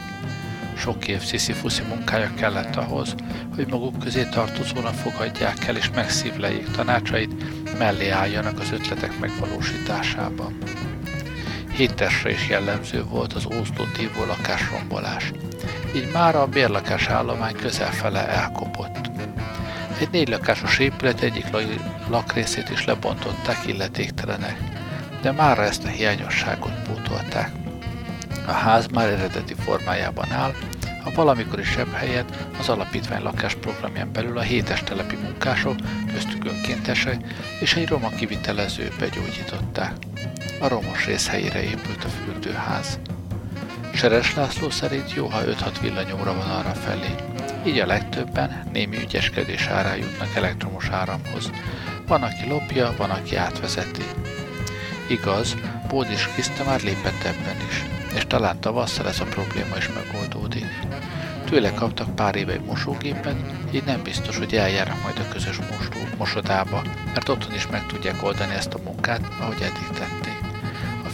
Sok 0.77 1.09
év 1.09 1.21
sziszi-fuszi 1.21 1.83
munkája 1.83 2.35
kellett 2.35 2.77
ahhoz, 2.77 3.15
hogy 3.55 3.67
maguk 3.67 3.99
közé 3.99 4.29
tartozónak 4.31 4.95
fogadják 4.95 5.67
el 5.67 5.77
és 5.77 5.91
megszívleljék 5.95 6.71
tanácsait, 6.71 7.35
mellé 7.79 8.09
álljanak 8.09 8.61
az 8.61 8.73
ötletek 8.73 9.19
megvalósításában. 9.19 10.59
Hétesre 11.73 12.31
is 12.31 12.49
jellemző 12.49 13.05
volt 13.05 13.33
az 13.33 13.47
tívó 13.97 14.25
lakásrombolás. 14.25 15.33
Így 15.95 16.11
már 16.13 16.37
a 16.37 16.47
bérlakás 16.47 17.09
állomány 17.09 17.57
közelfele 17.57 18.29
elkopott. 18.29 19.11
Egy 20.01 20.11
négy 20.11 20.29
lakásos 20.29 20.79
épület 20.79 21.21
egyik 21.21 21.47
lakrészét 22.09 22.71
is 22.71 22.85
lebontották 22.85 23.67
illetéktelenek, 23.67 24.59
de 25.23 25.33
mára 25.33 25.63
ezt 25.63 25.85
a 25.85 25.89
hiányosságot 25.89 26.83
pótolták. 26.83 27.51
A 28.47 28.51
ház 28.51 28.87
már 28.87 29.09
eredeti 29.09 29.55
formájában 29.55 30.33
áll, 30.33 30.53
a 31.05 31.11
valamikori 31.15 31.63
sebb 31.63 31.93
helyet 31.93 32.47
az 32.59 32.69
alapítvány 32.69 33.23
lakásprogramján 33.23 34.13
belül 34.13 34.39
a 34.39 34.43
hétes 34.43 34.83
telepi 34.83 35.17
munkások, 35.17 35.75
köztük 36.13 36.45
önkéntesek 36.45 37.17
és 37.61 37.75
egy 37.75 37.89
roma 37.89 38.09
kivitelező 38.09 38.93
begyógyították. 38.99 39.93
A 40.61 40.69
romos 40.69 41.07
rész 41.07 41.29
helyére 41.29 41.63
épült 41.63 42.05
a 42.05 42.09
fürdőház. 42.09 42.99
Seres 43.95 44.35
László 44.35 44.71
szerint 44.71 45.15
jó, 45.15 45.27
ha 45.27 45.41
5-6 45.45 45.77
villanyóra 45.81 46.35
van 46.35 46.51
arra 46.51 46.75
felé. 46.75 47.15
Így 47.67 47.79
a 47.79 47.87
legtöbben 47.87 48.63
némi 48.73 48.97
ügyeskedés 48.97 49.67
árán 49.67 49.97
jutnak 49.97 50.35
elektromos 50.35 50.89
áramhoz. 50.89 51.51
Van, 52.07 52.23
aki 52.23 52.49
lopja, 52.49 52.95
van, 52.97 53.11
aki 53.11 53.37
átvezeti. 53.37 54.05
Igaz, 55.09 55.57
Bódis 55.89 56.27
Kriszta 56.27 56.65
már 56.65 56.81
lépett 56.81 57.25
ebben 57.25 57.57
is, 57.69 57.85
és 58.17 58.25
talán 58.27 58.61
tavasszal 58.61 59.09
ez 59.09 59.21
a 59.21 59.25
probléma 59.25 59.77
is 59.77 59.89
megoldódik. 59.89 60.67
Tőle 61.45 61.75
kaptak 61.75 62.15
pár 62.15 62.37
éve 62.37 62.53
egy 62.53 62.65
mosógépet, 62.65 63.37
így 63.71 63.85
nem 63.85 64.03
biztos, 64.03 64.39
hogy 64.39 64.55
eljárnak 64.55 65.03
majd 65.03 65.19
a 65.19 65.33
közös 65.33 65.59
mosodába, 66.19 66.83
mert 67.15 67.29
otthon 67.29 67.55
is 67.55 67.67
meg 67.67 67.87
tudják 67.87 68.23
oldani 68.23 68.55
ezt 68.55 68.75
a 68.75 68.81
munkát, 68.85 69.21
ahogy 69.41 69.61
eddig 69.61 69.89
tették. 69.99 70.30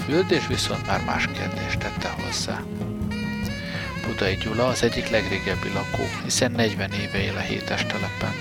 A 0.07 0.09
fürdés 0.09 0.47
viszont 0.47 0.87
már 0.87 1.05
más 1.05 1.27
kérdést 1.27 1.79
tette 1.79 2.09
hozzá. 2.09 2.62
Budai 4.07 4.37
Gyula 4.37 4.66
az 4.66 4.83
egyik 4.83 5.11
legrégebbi 5.11 5.69
lakó, 5.69 6.05
hiszen 6.25 6.53
40 6.53 6.90
éve 6.92 7.23
él 7.23 7.37
a 7.37 7.40
hétes 7.40 7.87
telepen. 7.87 8.35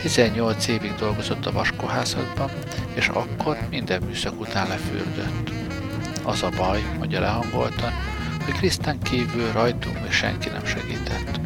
18 0.00 0.66
évig 0.66 0.94
dolgozott 0.94 1.46
a 1.46 1.52
vaskohászatban, 1.52 2.50
és 2.94 3.08
akkor 3.08 3.58
minden 3.70 4.02
műszak 4.02 4.40
után 4.40 4.68
lefürdött. 4.68 5.50
Az 6.22 6.42
a 6.42 6.50
baj, 6.56 6.82
mondja 6.98 7.20
lehangoltan, 7.20 7.92
hogy 8.44 8.54
Krisztán 8.54 8.98
kívül 9.02 9.52
rajtunk 9.52 10.02
még 10.02 10.12
senki 10.12 10.48
nem 10.48 10.64
segített. 10.64 11.40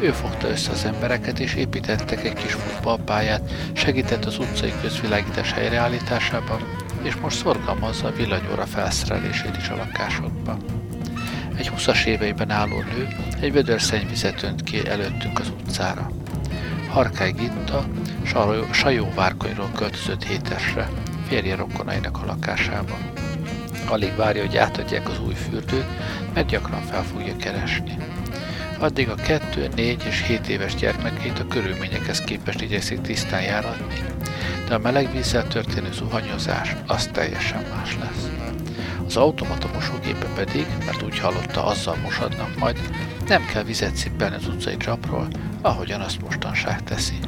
Ő 0.00 0.12
fogta 0.12 0.48
össze 0.48 0.70
az 0.70 0.84
embereket, 0.84 1.38
és 1.38 1.54
építettek 1.54 2.24
egy 2.24 2.34
kis 2.34 2.52
futballpályát, 2.52 3.50
segített 3.72 4.24
az 4.24 4.38
utcai 4.38 4.72
közvilágítás 4.82 5.52
helyreállításában, 5.52 6.75
és 7.06 7.16
most 7.16 7.36
szorgalmazza 7.36 8.06
a 8.06 8.12
villanyóra 8.12 8.66
felszerelését 8.66 9.56
is 9.56 9.68
a 9.68 9.76
lakásokba. 9.76 10.56
Egy 11.56 11.70
20-as 11.76 12.04
éveiben 12.04 12.50
álló 12.50 12.76
nő 12.80 13.08
egy 13.40 13.52
vödör 13.52 13.80
szennyvizet 13.80 14.42
önt 14.42 14.62
ki 14.62 14.88
előttünk 14.88 15.38
az 15.38 15.48
utcára. 15.48 16.10
Harkály 16.90 17.32
Gitta 17.32 17.84
Sajó 18.70 19.08
várkonyról 19.14 19.70
költözött 19.74 20.24
hétesre, 20.24 20.88
férje 21.28 21.56
rokonainak 21.56 22.18
a 22.22 22.26
lakásába. 22.26 22.98
Alig 23.88 24.16
várja, 24.16 24.44
hogy 24.44 24.56
átadják 24.56 25.08
az 25.08 25.20
új 25.26 25.34
fürdőt, 25.34 25.86
mert 26.34 26.46
gyakran 26.46 26.82
fel 26.82 27.02
fogja 27.02 27.36
keresni. 27.36 27.96
Addig 28.78 29.08
a 29.08 29.14
2, 29.14 29.68
4 29.74 30.04
és 30.06 30.22
7 30.26 30.48
éves 30.48 30.74
gyermekeit 30.74 31.38
a 31.38 31.46
körülményekhez 31.46 32.20
képest 32.20 32.60
igyekszik 32.60 33.00
tisztán 33.00 33.42
járatni, 33.42 33.94
de 34.68 34.74
a 34.74 34.78
meleg 34.78 35.12
vízzel 35.12 35.48
történő 35.48 35.92
zuhanyozás 35.92 36.76
az 36.86 37.06
teljesen 37.12 37.64
más 37.76 37.96
lesz. 38.00 38.30
Az 39.06 39.16
automata 39.16 39.68
mosógépe 39.74 40.26
pedig, 40.34 40.66
mert 40.86 41.02
úgy 41.02 41.18
hallotta, 41.18 41.64
azzal 41.64 41.96
mosadnak 41.96 42.58
majd, 42.58 42.80
nem 43.28 43.46
kell 43.46 43.62
vizet 43.62 43.96
szippelni 43.96 44.36
az 44.36 44.46
utcai 44.46 44.76
csapról, 44.76 45.28
ahogyan 45.60 46.00
azt 46.00 46.20
mostanság 46.20 46.82
teszi. 46.82 47.18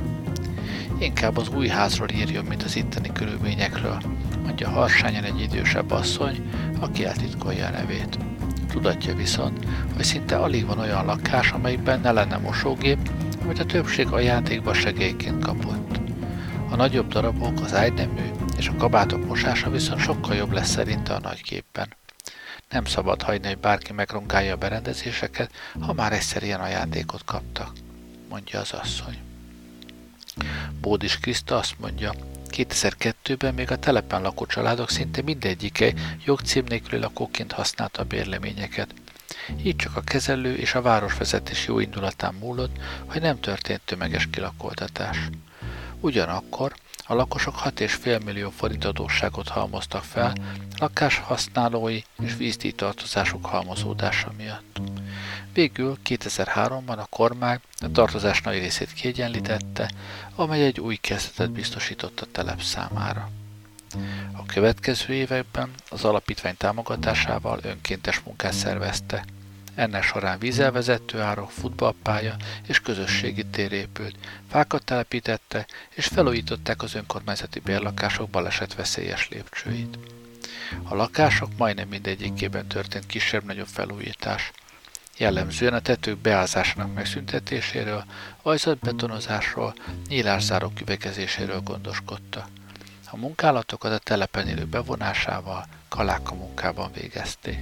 Inkább 0.98 1.36
az 1.36 1.48
új 1.48 1.68
házról 1.68 2.08
írjon, 2.08 2.44
mint 2.44 2.62
az 2.62 2.76
itteni 2.76 3.10
körülményekről, 3.12 3.98
mondja 4.44 4.68
harsányan 4.68 5.24
egy 5.24 5.40
idősebb 5.40 5.90
asszony, 5.90 6.50
aki 6.80 7.04
eltitkolja 7.04 7.66
a 7.66 7.70
nevét. 7.70 8.18
Tudatja 8.68 9.14
viszont, 9.14 9.66
hogy 9.94 10.04
szinte 10.04 10.36
alig 10.36 10.66
van 10.66 10.78
olyan 10.78 11.04
lakás, 11.04 11.50
amelyikben 11.50 12.00
ne 12.00 12.12
lenne 12.12 12.36
mosógép, 12.36 12.98
amit 13.42 13.58
a 13.58 13.64
többség 13.64 14.06
ajándékba 14.06 14.74
segélyként 14.74 15.44
kapott. 15.44 16.07
A 16.70 16.76
nagyobb 16.76 17.08
darabok, 17.08 17.60
az 17.60 17.74
ágynemű 17.74 18.30
és 18.56 18.68
a 18.68 18.76
kabátok 18.76 19.26
mosása 19.26 19.70
viszont 19.70 20.00
sokkal 20.00 20.34
jobb 20.36 20.52
lesz 20.52 20.70
szerinte 20.70 21.14
a 21.14 21.20
nagyképpen. 21.20 21.96
Nem 22.70 22.84
szabad 22.84 23.22
hagyni, 23.22 23.46
hogy 23.46 23.58
bárki 23.58 23.92
megrongálja 23.92 24.52
a 24.52 24.56
berendezéseket, 24.56 25.52
ha 25.80 25.92
már 25.92 26.12
egyszer 26.12 26.42
ilyen 26.42 26.60
ajándékot 26.60 27.24
kaptak, 27.24 27.72
mondja 28.28 28.60
az 28.60 28.72
asszony. 28.72 29.18
Bódis 30.80 31.18
Kriszta 31.18 31.56
azt 31.56 31.78
mondja, 31.78 32.14
2002-ben 32.50 33.54
még 33.54 33.70
a 33.70 33.78
telepen 33.78 34.22
lakó 34.22 34.46
családok 34.46 34.90
szinte 34.90 35.22
mindegyike 35.22 35.92
jogcím 36.24 36.64
nélküli 36.68 37.00
lakóként 37.00 37.52
használta 37.52 38.02
a 38.02 38.04
bérleményeket. 38.04 38.94
Így 39.62 39.76
csak 39.76 39.96
a 39.96 40.00
kezelő 40.00 40.54
és 40.56 40.74
a 40.74 40.82
városvezetés 40.82 41.66
jó 41.66 41.78
indulatán 41.78 42.34
múlott, 42.34 42.76
hogy 43.06 43.20
nem 43.20 43.40
történt 43.40 43.80
tömeges 43.84 44.28
kilakoltatás. 44.30 45.28
Ugyanakkor 46.00 46.74
a 47.06 47.14
lakosok 47.14 47.54
6,5 47.64 48.24
millió 48.24 48.50
forint 48.50 48.84
adósságot 48.84 49.48
halmoztak 49.48 50.02
fel, 50.02 50.32
lakáshasználói 50.78 52.00
és 52.22 52.36
vízdíjtartozások 52.36 53.46
halmozódása 53.46 54.32
miatt. 54.36 54.80
Végül 55.52 55.96
2003-ban 56.04 56.98
a 56.98 57.06
kormány 57.10 57.58
a 57.80 57.90
tartozás 57.90 58.40
nagy 58.40 58.58
részét 58.58 58.92
kiegyenlítette, 58.92 59.90
amely 60.34 60.64
egy 60.64 60.80
új 60.80 60.96
kezdetet 60.96 61.50
biztosított 61.50 62.20
a 62.20 62.26
telep 62.32 62.60
számára. 62.60 63.30
A 64.32 64.46
következő 64.46 65.14
években 65.14 65.70
az 65.90 66.04
alapítvány 66.04 66.56
támogatásával 66.56 67.58
önkéntes 67.62 68.20
munkát 68.20 68.52
szervezte. 68.52 69.24
Ennek 69.78 70.02
során 70.02 70.38
vízelvezető 70.38 71.20
árok, 71.20 71.50
futballpálya 71.50 72.36
és 72.66 72.80
közösségi 72.80 73.44
tér 73.44 73.72
épült, 73.72 74.16
fákat 74.50 74.84
telepítette 74.84 75.66
és 75.94 76.06
felújították 76.06 76.82
az 76.82 76.94
önkormányzati 76.94 77.60
bérlakások 77.60 78.30
balesetveszélyes 78.30 79.28
lépcsőit. 79.28 79.98
A 80.82 80.94
lakások 80.94 81.48
majdnem 81.56 81.88
mindegyikében 81.88 82.66
történt 82.66 83.06
kisebb-nagyobb 83.06 83.66
felújítás. 83.66 84.50
Jellemzően 85.16 85.74
a 85.74 85.80
tetők 85.80 86.18
beázásának 86.18 86.94
megszüntetéséről, 86.94 88.04
betonozásról, 88.80 89.74
nyílászárók 90.08 90.80
üvegezéséről 90.80 91.60
gondoskodta. 91.60 92.48
A 93.10 93.16
munkálatokat 93.16 93.92
a 93.92 93.98
telepen 93.98 94.48
élő 94.48 94.64
bevonásával 94.64 95.66
kaláka 95.88 96.34
munkában 96.34 96.92
végezték. 96.92 97.58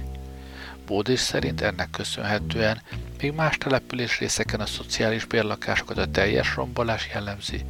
Bódis 0.87 1.19
szerint 1.19 1.61
ennek 1.61 1.89
köszönhetően 1.89 2.81
még 3.21 3.31
más 3.31 3.57
település 3.57 4.19
részeken 4.19 4.59
a 4.59 4.65
szociális 4.65 5.25
bérlakásokat 5.25 5.97
a 5.97 6.11
teljes 6.11 6.55
rombolás 6.55 7.09
jellemzi, 7.13 7.65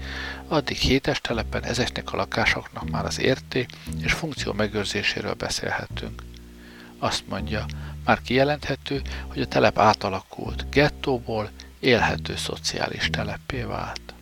addig 0.48 0.78
hétes 0.78 1.22
telepen 1.22 1.64
ezeknek 1.64 2.14
a 2.14 2.16
lakásoknak 2.16 2.90
már 2.90 3.06
az 3.06 3.20
érté 3.20 3.66
és 4.02 4.14
funkció 4.14 4.54
megőrzéséről 4.54 5.34
beszélhetünk. 5.34 6.24
Azt 7.00 7.28
mondja, 7.28 7.66
már 8.06 8.22
kijelenthető, 8.22 9.02
hogy 9.28 9.42
a 9.42 9.48
telep 9.48 9.80
átalakult, 9.80 10.70
gettóból 10.70 11.50
élhető 11.80 12.36
szociális 12.36 13.10
teleppé 13.10 13.62
vált. 13.62 14.14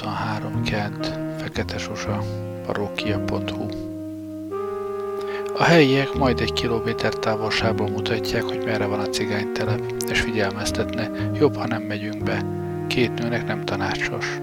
23. 0.00 0.62
kent 0.62 1.18
Fekete 1.38 1.78
Zsuzsa 1.78 2.22
parókia.hu 2.66 3.66
A 5.56 5.62
helyiek 5.62 6.14
majd 6.14 6.40
egy 6.40 6.52
kilométer 6.52 7.14
távolságból 7.14 7.88
mutatják, 7.88 8.42
hogy 8.42 8.64
merre 8.64 8.86
van 8.86 9.00
a 9.00 9.08
cigánytelep, 9.08 9.80
és 10.08 10.20
figyelmeztetne, 10.20 11.10
jobb, 11.38 11.56
ha 11.56 11.66
nem 11.66 11.82
megyünk 11.82 12.22
be. 12.22 12.42
Két 12.86 13.14
nőnek 13.14 13.46
nem 13.46 13.64
tanácsos. 13.64 14.38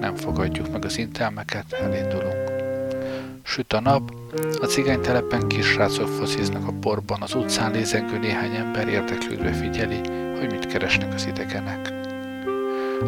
Nem 0.00 0.14
fogadjuk 0.14 0.72
meg 0.72 0.84
az 0.84 0.98
intelmeket, 0.98 1.72
elindulunk. 1.72 2.50
Süt 3.42 3.72
a 3.72 3.80
nap, 3.80 4.14
a 4.60 4.66
cigánytelepen 4.66 5.48
kisrácok 5.48 6.08
fociznak 6.08 6.68
a 6.68 6.72
porban, 6.80 7.22
az 7.22 7.34
utcán 7.34 7.72
lézengő 7.72 8.18
néhány 8.18 8.54
ember 8.54 8.88
érdeklődve 8.88 9.52
figyeli, 9.52 10.00
hogy 10.38 10.50
mit 10.50 10.66
keresnek 10.66 11.14
az 11.14 11.26
idegenek. 11.26 11.95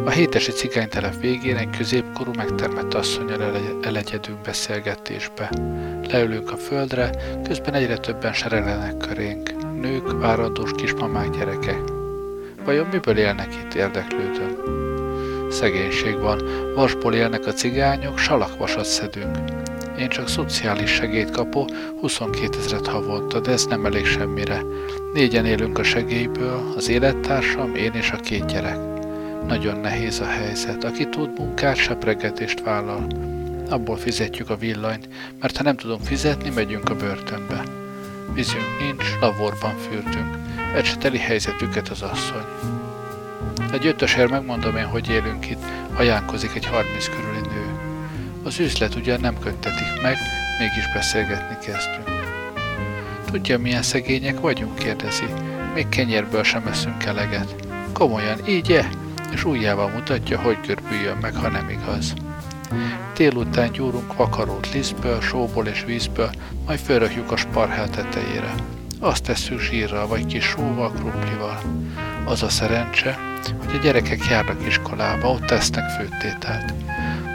A 0.05 0.09
hétesi 0.09 0.51
cigánytelep 0.51 1.19
végén 1.19 1.57
egy 1.57 1.69
középkorú 1.77 2.31
megtermett 2.35 2.93
asszonyal 2.93 3.41
elegyedünk 3.81 4.41
beszélgetésbe. 4.41 5.49
Leülünk 6.11 6.51
a 6.51 6.57
földre, 6.57 7.09
közben 7.43 7.73
egyre 7.73 7.97
többen 7.97 8.33
serelenek 8.33 8.97
körénk. 8.97 9.53
Nők, 9.81 10.19
várandós 10.19 10.71
kismamák, 10.75 11.29
gyerekek. 11.29 11.81
Vajon 12.65 12.87
miből 12.91 13.17
élnek 13.17 13.53
itt, 13.63 13.73
érdeklődöm? 13.73 14.57
Szegénység 15.49 16.19
van, 16.19 16.41
vasból 16.75 17.13
élnek 17.13 17.45
a 17.45 17.53
cigányok, 17.53 18.17
salakvasat 18.17 18.85
szedünk. 18.85 19.37
Én 19.99 20.09
csak 20.09 20.27
szociális 20.27 20.89
segélyt 20.89 21.31
kapó, 21.31 21.67
22 21.99 22.57
ezeret 22.57 22.87
havonta, 22.87 23.39
de 23.39 23.51
ez 23.51 23.65
nem 23.65 23.85
elég 23.85 24.05
semmire. 24.05 24.61
Négyen 25.13 25.45
élünk 25.45 25.77
a 25.77 25.83
segélyből, 25.83 26.73
az 26.75 26.89
élettársam, 26.89 27.75
én 27.75 27.91
és 27.93 28.11
a 28.11 28.15
két 28.15 28.45
gyerek. 28.45 28.98
Nagyon 29.49 29.79
nehéz 29.79 30.19
a 30.19 30.25
helyzet. 30.25 30.83
Aki 30.83 31.09
tud 31.09 31.29
munkát, 31.37 31.75
sepregetést 31.75 32.61
vállal. 32.61 33.07
Abból 33.69 33.97
fizetjük 33.97 34.49
a 34.49 34.57
villanyt, 34.57 35.09
mert 35.39 35.57
ha 35.57 35.63
nem 35.63 35.77
tudunk 35.77 36.01
fizetni, 36.01 36.49
megyünk 36.49 36.89
a 36.89 36.95
börtönbe. 36.95 37.63
Vízünk 38.33 38.79
nincs, 38.79 39.03
lavorban 39.19 39.77
fürdünk. 39.77 40.37
Ecseteli 40.75 41.17
helyzetüket 41.17 41.89
az 41.89 42.01
asszony. 42.01 42.45
Egy 43.71 43.85
ötösér 43.85 44.27
megmondom 44.27 44.75
én, 44.75 44.85
hogy 44.85 45.09
élünk 45.09 45.49
itt, 45.49 45.63
ajánkozik 45.95 46.51
egy 46.55 46.65
30 46.65 47.09
körüli 47.09 47.47
nő. 47.53 47.65
Az 48.43 48.59
üzlet 48.59 48.95
ugyan 48.95 49.19
nem 49.19 49.39
köttetik 49.39 50.01
meg, 50.01 50.17
mégis 50.59 50.93
beszélgetni 50.93 51.57
kezdünk. 51.65 52.21
Tudja, 53.31 53.59
milyen 53.59 53.83
szegények 53.83 54.39
vagyunk, 54.39 54.75
kérdezi. 54.75 55.25
Még 55.73 55.89
kenyérből 55.89 56.43
sem 56.43 56.67
eszünk 56.67 57.03
eleget. 57.03 57.55
Komolyan, 57.93 58.47
így-e? 58.47 58.98
És 59.31 59.45
ujjával 59.45 59.89
mutatja, 59.89 60.39
hogy 60.39 60.57
görbüljön 60.67 61.17
meg, 61.21 61.35
ha 61.35 61.49
nem 61.49 61.69
igaz. 61.69 62.13
Délután 63.15 63.71
gyúrunk 63.71 64.15
vakarót 64.15 64.73
lisztből, 64.73 65.21
sóból 65.21 65.65
és 65.67 65.83
vízből, 65.83 66.29
majd 66.65 66.79
fölrakjuk 66.79 67.31
a 67.31 67.37
sparhel 67.37 67.89
tetejére. 67.89 68.53
Azt 68.99 69.23
tesszük 69.23 69.59
zsírral, 69.59 70.07
vagy 70.07 70.25
kis 70.25 70.43
sóval, 70.43 70.91
krumplival. 70.91 71.59
Az 72.25 72.43
a 72.43 72.49
szerencse, 72.49 73.17
hogy 73.65 73.75
a 73.75 73.81
gyerekek 73.81 74.25
járnak 74.25 74.67
iskolába, 74.67 75.29
ott 75.29 75.45
tesznek 75.45 75.89
főtételt. 75.89 76.73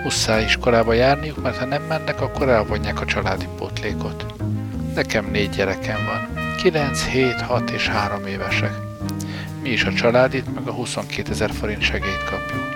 Muszáj 0.03 0.45
iskolába 0.45 0.93
járniuk, 0.93 1.43
mert 1.43 1.57
ha 1.57 1.65
nem 1.65 1.83
mennek, 1.83 2.21
akkor 2.21 2.49
elvonják 2.49 3.01
a 3.01 3.05
családi 3.05 3.47
pótlékot. 3.57 4.27
Nekem 4.95 5.29
négy 5.31 5.51
gyerekem 5.51 6.05
van. 6.05 6.43
9, 6.57 7.05
7, 7.05 7.41
6 7.41 7.71
és 7.71 7.89
3 7.89 8.27
évesek. 8.27 8.94
Mi 9.65 9.71
is 9.71 9.85
a 9.85 9.93
családit, 9.93 10.55
meg 10.55 10.69
a 10.69 10.73
22 10.73 11.31
ezer 11.31 11.51
forint 11.51 11.83
segélyt 11.83 12.25
kapjuk. 12.25 12.69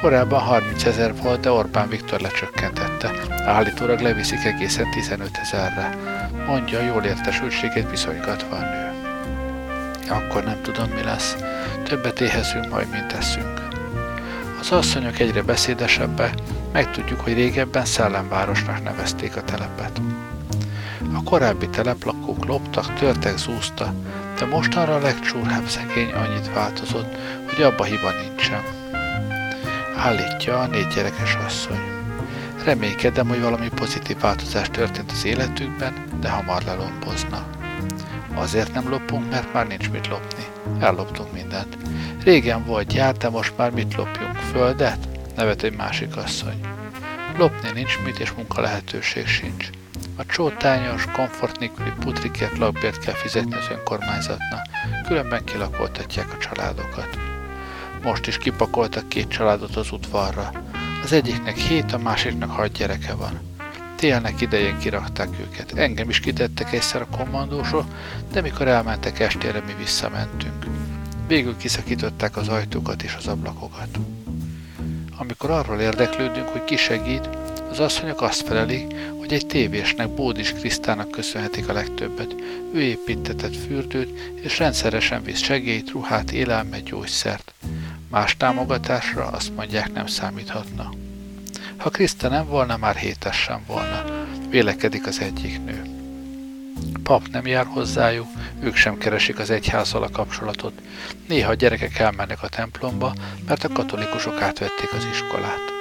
Korábban 0.00 0.40
30 0.40 0.84
ezer 0.84 1.14
volt, 1.22 1.40
de 1.40 1.50
Orbán 1.50 1.88
Viktor 1.88 2.20
lecsökkentette. 2.20 3.10
Állítólag 3.44 4.00
leviszik 4.00 4.44
egészen 4.44 4.90
15 4.90 5.30
ezerre. 5.42 5.96
Mondja, 6.46 6.80
jól 6.80 7.04
értesültséget 7.04 7.90
viszonygatva 7.90 8.56
a 8.56 8.60
nő. 8.60 8.92
Akkor 10.08 10.44
nem 10.44 10.62
tudom, 10.62 10.88
mi 10.88 11.02
lesz. 11.02 11.36
Többet 11.84 12.20
éhezünk 12.20 12.70
majd, 12.70 12.90
mint 12.90 13.12
eszünk. 13.12 13.68
Az 14.60 14.72
asszonyok 14.72 15.18
egyre 15.18 15.42
beszédesebbe, 15.42 16.34
megtudjuk, 16.72 17.20
hogy 17.20 17.34
régebben 17.34 17.84
szellemvárosnak 17.84 18.82
nevezték 18.82 19.36
a 19.36 19.42
telepet. 19.42 20.00
A 21.14 21.22
korábbi 21.22 21.68
teleplakók 21.68 22.44
loptak, 22.44 22.94
törtek, 22.94 23.36
zúzta, 23.36 23.94
de 24.38 24.46
mostanra 24.46 24.94
a 24.94 24.98
legcsúrhább 24.98 25.66
szegény 25.66 26.12
annyit 26.12 26.52
változott, 26.52 27.16
hogy 27.48 27.62
abba 27.62 27.84
hiba 27.84 28.10
nincsen. 28.22 28.62
Állítja 29.96 30.60
a 30.60 30.66
négy 30.66 30.86
gyerekes 30.86 31.34
asszony. 31.46 31.80
Reménykedem, 32.64 33.28
hogy 33.28 33.40
valami 33.40 33.68
pozitív 33.68 34.18
változás 34.20 34.70
történt 34.70 35.10
az 35.10 35.24
életükben, 35.24 35.92
de 36.20 36.28
hamar 36.28 36.62
lelombozna. 36.62 37.46
Azért 38.34 38.74
nem 38.74 38.88
lopunk, 38.88 39.30
mert 39.30 39.52
már 39.52 39.66
nincs 39.66 39.90
mit 39.90 40.06
lopni. 40.06 40.44
Elloptunk 40.80 41.32
mindent. 41.32 41.76
Régen 42.24 42.64
volt 42.64 42.86
gyár, 42.86 43.16
de 43.16 43.28
most 43.28 43.52
már 43.56 43.70
mit 43.70 43.94
lopjunk? 43.94 44.36
Földet? 44.36 45.08
Nevet 45.36 45.62
egy 45.62 45.76
másik 45.76 46.16
asszony. 46.16 46.60
Lopni 47.36 47.70
nincs 47.74 47.98
mit, 48.04 48.18
és 48.18 48.32
munka 48.32 48.60
lehetőség 48.60 49.26
sincs. 49.26 49.70
A 50.18 50.26
csótányos, 50.26 51.04
komfort 51.12 51.58
nélküli 51.58 51.92
putrikért 52.00 52.58
lakbért 52.58 52.98
kell 52.98 53.14
fizetni 53.14 53.54
az 53.54 53.68
önkormányzatnak, 53.70 54.60
különben 55.06 55.44
kilakoltatják 55.44 56.32
a 56.32 56.38
családokat. 56.38 57.08
Most 58.02 58.26
is 58.26 58.38
kipakoltak 58.38 59.08
két 59.08 59.28
családot 59.28 59.76
az 59.76 59.92
udvarra. 59.92 60.50
Az 61.02 61.12
egyiknek 61.12 61.56
hét, 61.56 61.92
a 61.92 61.98
másiknak 61.98 62.50
hat 62.50 62.72
gyereke 62.72 63.14
van. 63.14 63.40
Télnek 63.96 64.40
idején 64.40 64.78
kirakták 64.78 65.28
őket. 65.40 65.72
Engem 65.72 66.08
is 66.08 66.20
kitettek 66.20 66.72
egyszer 66.72 67.00
a 67.00 67.16
kommandósról, 67.16 67.86
de 68.32 68.40
mikor 68.40 68.68
elmentek 68.68 69.20
estére, 69.20 69.62
mi 69.66 69.74
visszamentünk. 69.78 70.66
Végül 71.26 71.56
kiszakították 71.56 72.36
az 72.36 72.48
ajtókat 72.48 73.02
és 73.02 73.14
az 73.18 73.26
ablakokat. 73.26 73.98
Amikor 75.18 75.50
arról 75.50 75.80
érdeklődünk, 75.80 76.48
hogy 76.48 76.64
ki 76.64 76.76
segít, 76.76 77.28
az 77.70 77.80
asszonyok 77.80 78.22
azt 78.22 78.46
felelik, 78.46 78.94
hogy 79.28 79.34
egy 79.34 79.46
tévésnek, 79.46 80.08
Bódis 80.08 80.52
Krisztának 80.52 81.10
köszönhetik 81.10 81.68
a 81.68 81.72
legtöbbet. 81.72 82.34
Ő 82.72 82.80
építetett 82.80 83.56
fürdőt, 83.56 84.32
és 84.42 84.58
rendszeresen 84.58 85.22
visz 85.22 85.42
segélyt, 85.42 85.90
ruhát, 85.90 86.30
élelmet, 86.30 86.82
gyógyszert. 86.82 87.54
Más 88.10 88.36
támogatásra 88.36 89.26
azt 89.26 89.54
mondják 89.54 89.92
nem 89.92 90.06
számíthatna. 90.06 90.92
Ha 91.76 91.90
Kriszta 91.90 92.28
nem 92.28 92.46
volna, 92.46 92.76
már 92.76 92.96
hétes 92.96 93.36
sem 93.36 93.62
volna, 93.66 94.04
vélekedik 94.48 95.06
az 95.06 95.20
egyik 95.20 95.64
nő. 95.64 95.82
pap 97.02 97.28
nem 97.32 97.46
jár 97.46 97.66
hozzájuk, 97.66 98.28
ők 98.60 98.76
sem 98.76 98.98
keresik 98.98 99.38
az 99.38 99.50
egyházzal 99.50 100.02
a 100.02 100.10
kapcsolatot. 100.10 100.72
Néha 101.28 101.50
a 101.50 101.54
gyerekek 101.54 101.98
elmennek 101.98 102.42
a 102.42 102.48
templomba, 102.48 103.14
mert 103.46 103.64
a 103.64 103.68
katolikusok 103.68 104.40
átvették 104.40 104.92
az 104.92 105.06
iskolát. 105.12 105.75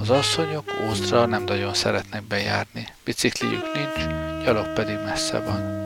Az 0.00 0.10
asszonyok 0.10 0.72
Ózdra 0.88 1.26
nem 1.26 1.44
nagyon 1.44 1.74
szeretnek 1.74 2.22
bejárni, 2.22 2.88
bicikliük 3.04 3.72
nincs, 3.74 4.06
gyalog 4.44 4.72
pedig 4.72 4.96
messze 5.04 5.38
van. 5.38 5.76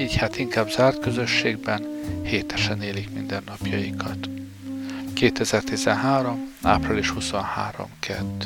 Így 0.00 0.16
hát 0.16 0.36
inkább 0.36 0.70
zárt 0.70 0.98
közösségben, 0.98 1.86
hétesen 2.22 2.82
élik 2.82 3.10
mindennapjaikat. 3.10 4.28
2013. 5.14 6.52
április 6.62 7.10
23. 7.10 7.86
kedd. 8.00 8.44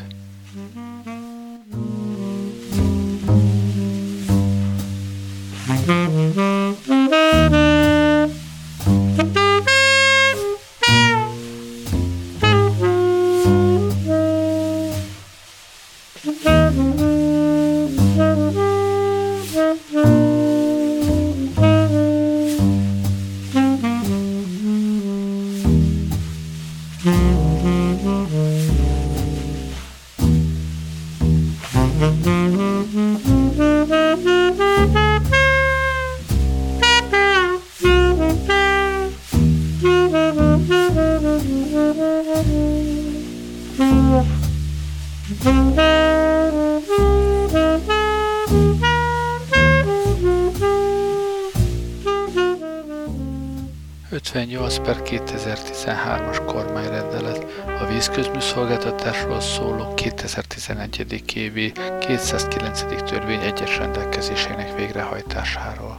Per 54.85 55.03
2013-as 55.03 56.43
kormányrendelet 56.47 57.47
a 57.81 57.87
vízközműszolgáltatásról 57.87 59.41
szóló 59.41 59.95
2011. 59.95 61.27
évi 61.35 61.73
209. 62.01 62.85
törvény 63.11 63.41
egyes 63.41 63.79
rendelkezésének 63.79 64.77
végrehajtásáról. 64.77 65.97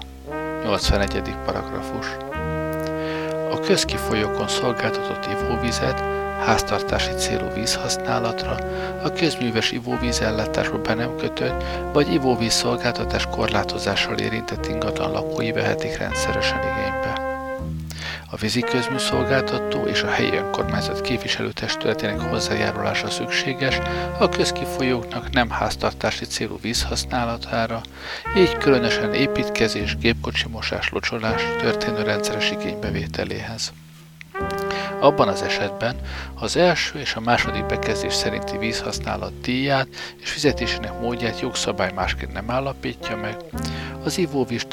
81. 0.64 1.36
paragrafus. 1.46 2.35
A 3.56 3.60
közkifolyókon 3.60 4.48
szolgáltatott 4.48 5.26
ivóvizet 5.32 6.00
háztartási 6.46 7.12
célú 7.12 7.50
vízhasználatra, 7.54 8.58
a 9.04 9.12
közműves 9.12 9.72
ivóvízellátásról 9.72 10.80
be 10.80 10.94
nem 10.94 11.16
kötött, 11.16 11.64
vagy 11.94 12.14
ivóvíz 12.14 12.54
szolgáltatás 12.54 13.28
korlátozással 13.32 14.18
érintett 14.18 14.68
ingatlan 14.68 15.12
lakói 15.12 15.52
vehetik 15.52 15.98
rendszeresen 15.98 16.60
igénybe 16.60 17.15
a 18.30 18.36
vízi 18.36 18.62
közműszolgáltató 18.62 19.86
és 19.86 20.02
a 20.02 20.10
helyi 20.10 20.36
önkormányzat 20.36 21.02
képviselőtestületének 21.02 22.20
hozzájárulása 22.20 23.10
szükséges 23.10 23.78
a 24.20 24.30
közkifolyóknak 24.30 25.30
nem 25.30 25.50
háztartási 25.50 26.26
célú 26.26 26.60
vízhasználatára, 26.62 27.82
így 28.38 28.58
különösen 28.58 29.14
építkezés, 29.14 29.98
gépkocsimosás, 29.98 30.90
locsolás 30.90 31.42
történő 31.60 32.02
rendszeres 32.02 32.52
igénybevételéhez. 32.52 33.74
Abban 35.00 35.28
az 35.28 35.42
esetben 35.42 35.96
az 36.34 36.58
első 36.58 37.00
és 37.00 37.16
a 37.16 37.20
második 37.20 37.66
bekezdés 37.66 38.14
szerinti 38.14 38.58
vízhasználat 38.58 39.42
díját 39.42 39.88
és 40.22 40.32
fizetésének 40.32 41.00
módját 41.00 41.40
jogszabály 41.40 41.92
másként 41.92 42.34
nem 42.34 42.52
állapítja 42.52 43.16
meg, 43.16 43.38
az 44.04 44.18
ivóvíz 44.18 44.68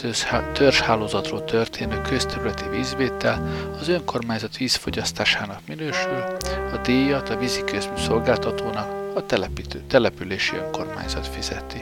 törzshálózatról 0.53 1.45
történő 1.45 2.01
közterületi 2.01 2.69
vízvétel 2.71 3.49
az 3.81 3.89
önkormányzat 3.89 4.57
vízfogyasztásának 4.57 5.61
minősül, 5.67 6.25
a 6.73 6.77
díjat 6.83 7.29
a 7.29 7.37
vízi 7.37 7.65
közmű 7.65 7.97
szolgáltatónak 7.97 8.89
a 9.15 9.27
települési 9.89 10.57
önkormányzat 10.57 11.27
fizeti. 11.27 11.81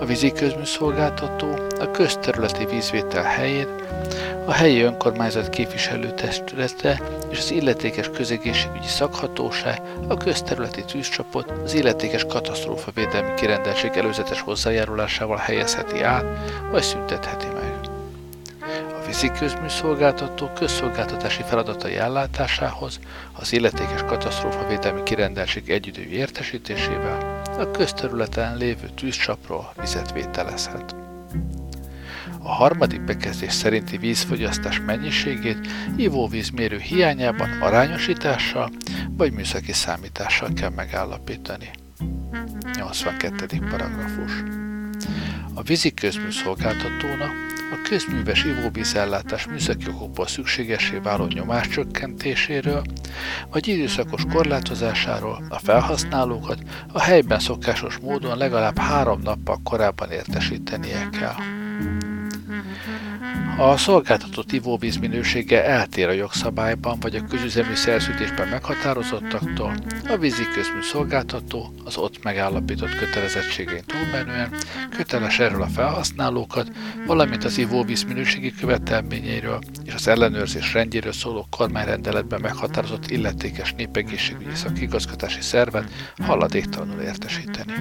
A 0.00 0.04
vízi 0.04 0.32
közműszolgáltató 0.32 1.58
a 1.80 1.90
közterületi 1.90 2.64
vízvétel 2.64 3.22
helyén 3.22 3.68
a 4.46 4.52
helyi 4.52 4.80
önkormányzat 4.80 5.48
képviselőtestülete 5.48 7.00
és 7.30 7.38
az 7.38 7.50
illetékes 7.50 8.10
közegészségügyi 8.10 8.86
szakhatóság, 8.86 9.80
a 10.08 10.16
közterületi 10.16 10.84
tűzcsapot 10.84 11.50
az 11.64 11.74
illetékes 11.74 12.24
katasztrófavédelmi 12.24 13.34
kirendeltség 13.34 13.90
előzetes 13.94 14.40
hozzájárulásával 14.40 15.36
helyezheti 15.36 16.02
át, 16.02 16.24
vagy 16.70 16.82
szüntetheti 16.82 17.46
meg. 17.46 17.74
A 19.02 19.06
vízi 19.06 19.30
közműszolgáltató 19.38 20.50
közszolgáltatási 20.58 21.42
feladatai 21.42 21.96
ellátásához 21.96 23.00
az 23.32 23.52
illetékes 23.52 24.02
katasztrófavédelmi 24.06 25.02
kirendeltség 25.02 25.70
egyidőjű 25.70 26.10
értesítésével 26.10 27.29
a 27.60 27.70
közterületen 27.70 28.56
lévő 28.56 28.88
tűzcsapról 28.94 29.72
vizet 29.80 30.12
vételezhet. 30.12 30.96
A 32.42 32.48
harmadik 32.48 33.04
bekezdés 33.04 33.52
szerinti 33.52 33.96
vízfogyasztás 33.96 34.80
mennyiségét 34.86 35.58
ivóvízmérő 35.96 36.78
hiányában 36.78 37.50
arányosítással 37.60 38.70
vagy 39.10 39.32
műszaki 39.32 39.72
számítással 39.72 40.48
kell 40.54 40.70
megállapítani. 40.70 41.70
82. 42.76 43.46
paragrafus. 43.70 44.42
A 45.54 45.62
vízi 45.62 45.94
közműszolgáltatónak 45.94 47.32
a 47.84 47.88
közműves 47.88 48.44
ivóvízellátás 48.44 49.46
műszaki 49.46 49.88
okokból 49.88 50.26
szükségesé 50.26 50.96
váló 50.96 51.26
nyomás 51.26 51.68
csökkentéséről, 51.68 52.82
vagy 53.50 53.68
időszakos 53.68 54.22
korlátozásáról 54.32 55.46
a 55.48 55.58
felhasználókat 55.58 56.58
a 56.92 57.00
helyben 57.00 57.38
szokásos 57.38 57.98
módon 57.98 58.38
legalább 58.38 58.78
három 58.78 59.20
nappal 59.20 59.60
korábban 59.64 60.10
értesítenie 60.10 61.08
kell. 61.08 61.59
A 63.60 63.76
szolgáltatott 63.76 64.52
ivóvíz 64.52 64.96
minősége 64.96 65.64
eltér 65.64 66.08
a 66.08 66.12
jogszabályban 66.12 67.00
vagy 67.00 67.14
a 67.14 67.24
közüzemi 67.24 67.74
szerződésben 67.74 68.48
meghatározottaktól, 68.48 69.74
a 70.08 70.16
vízi 70.16 70.42
közmű 70.54 70.80
szolgáltató 70.82 71.74
az 71.84 71.96
ott 71.96 72.22
megállapított 72.22 72.94
kötelezettségein 72.94 73.82
túlmenően 73.86 74.54
köteles 74.96 75.38
erről 75.38 75.62
a 75.62 75.66
felhasználókat, 75.66 76.70
valamint 77.06 77.44
az 77.44 77.58
ivóvíz 77.58 78.02
minőségi 78.02 78.52
követelményeiről 78.54 79.58
és 79.84 79.94
az 79.94 80.08
ellenőrzés 80.08 80.72
rendjéről 80.72 81.12
szóló 81.12 81.46
kormányrendeletben 81.50 82.40
meghatározott 82.40 83.10
illetékes 83.10 83.72
népegészségügyi 83.72 84.54
szakigazgatási 84.54 85.40
szervet 85.40 85.90
haladéktalanul 86.22 87.00
értesíteni. 87.00 87.72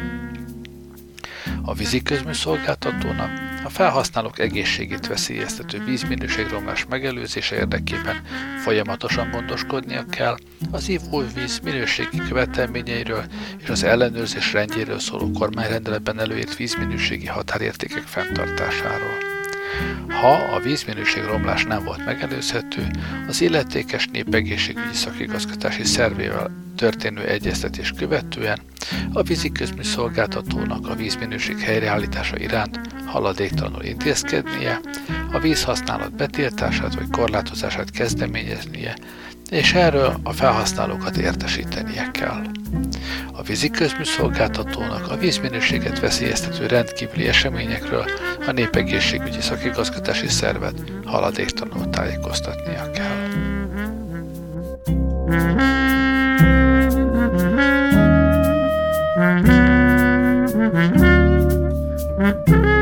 A 1.62 1.74
vízi 1.74 2.02
közműszolgáltatónak 2.02 3.49
a 3.64 3.70
felhasználók 3.70 4.40
egészségét 4.40 5.08
veszélyeztető 5.08 5.84
vízminőségromlás 5.84 6.86
megelőzése 6.90 7.56
érdekében 7.56 8.22
folyamatosan 8.64 9.32
gondoskodnia 9.32 10.06
kell 10.10 10.38
az 10.72 10.90
ivóvíz 10.90 11.60
minőségi 11.64 12.18
követelményeiről 12.18 13.24
és 13.58 13.70
az 13.70 13.84
ellenőrzés 13.84 14.54
rendjéről 14.54 15.00
szóló 15.00 15.32
kormányrendeletben 15.32 16.20
előírt 16.20 16.56
vízminőségi 16.56 17.28
határértékek 17.28 18.04
fenntartásáról. 18.04 19.18
Ha 20.08 20.34
a 20.34 20.60
vízminőség 20.60 21.24
romlás 21.24 21.64
nem 21.64 21.84
volt 21.84 22.06
megelőzhető, 22.06 22.88
az 23.28 23.42
illetékes 23.42 24.08
népegészségügyi 24.12 24.94
szakigazgatási 24.94 25.84
szervével 25.84 26.69
történő 26.80 27.26
egyeztetés 27.26 27.94
követően 27.98 28.60
a 29.14 29.24
vízi 29.24 29.52
szolgáltatónak 29.82 30.88
a 30.88 30.96
vízminőség 30.96 31.60
helyreállítása 31.60 32.38
iránt 32.38 32.80
haladéktalanul 33.06 33.84
intézkednie, 33.84 34.80
a 35.32 35.40
vízhasználat 35.40 36.16
betiltását 36.16 36.96
vagy 36.96 37.10
korlátozását 37.12 37.92
kezdeményeznie, 37.92 38.96
és 39.50 39.74
erről 39.74 40.20
a 40.24 40.32
felhasználókat 40.32 41.18
értesítenie 41.18 42.12
kell. 42.12 42.42
A 43.34 43.42
vízi 43.42 43.70
közműszolgáltatónak 43.70 45.12
a 45.12 45.18
vízminőséget 45.18 46.00
veszélyeztető 46.00 46.66
rendkívüli 46.66 47.28
eseményekről 47.28 48.06
a 48.48 48.52
népegészségügyi 48.52 49.42
szakigazgatási 49.42 50.28
szervet 50.28 50.84
haladéktalanul 51.06 51.90
tájékoztatnia 51.90 52.92
kell. 52.92 53.28
Mm-hmm. 55.30 55.99
Mm-hmm. 60.80 62.22
mm-hmm. 62.22 62.79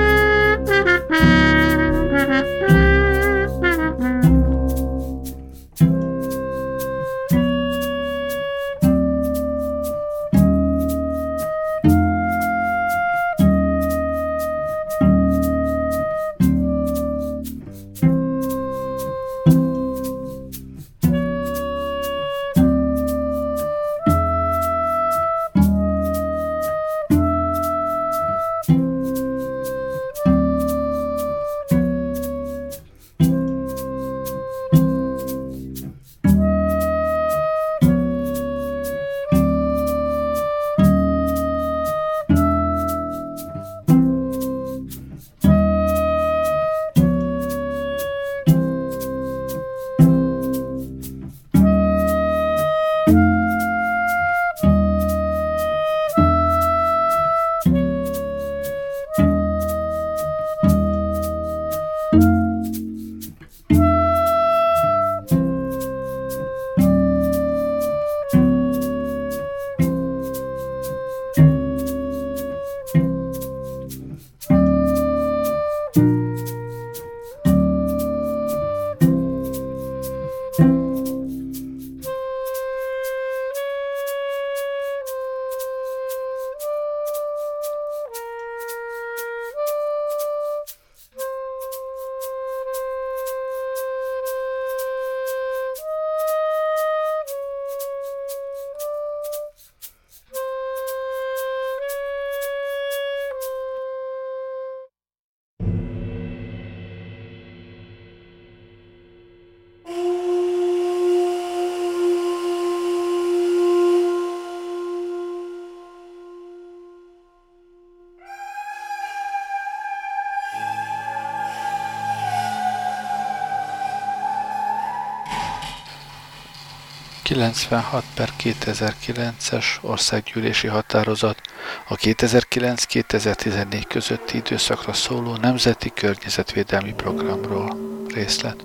96 127.38 128.04
per 128.16 128.30
2009-es 128.44 129.66
országgyűlési 129.82 130.68
határozat 130.68 131.42
a 131.88 131.96
2009-2014 131.96 133.84
közötti 133.88 134.38
időszakra 134.38 134.94
szóló 134.94 135.36
Nemzeti 135.36 135.92
Környezetvédelmi 135.96 136.94
Programról 136.94 137.78
részlet. 138.14 138.64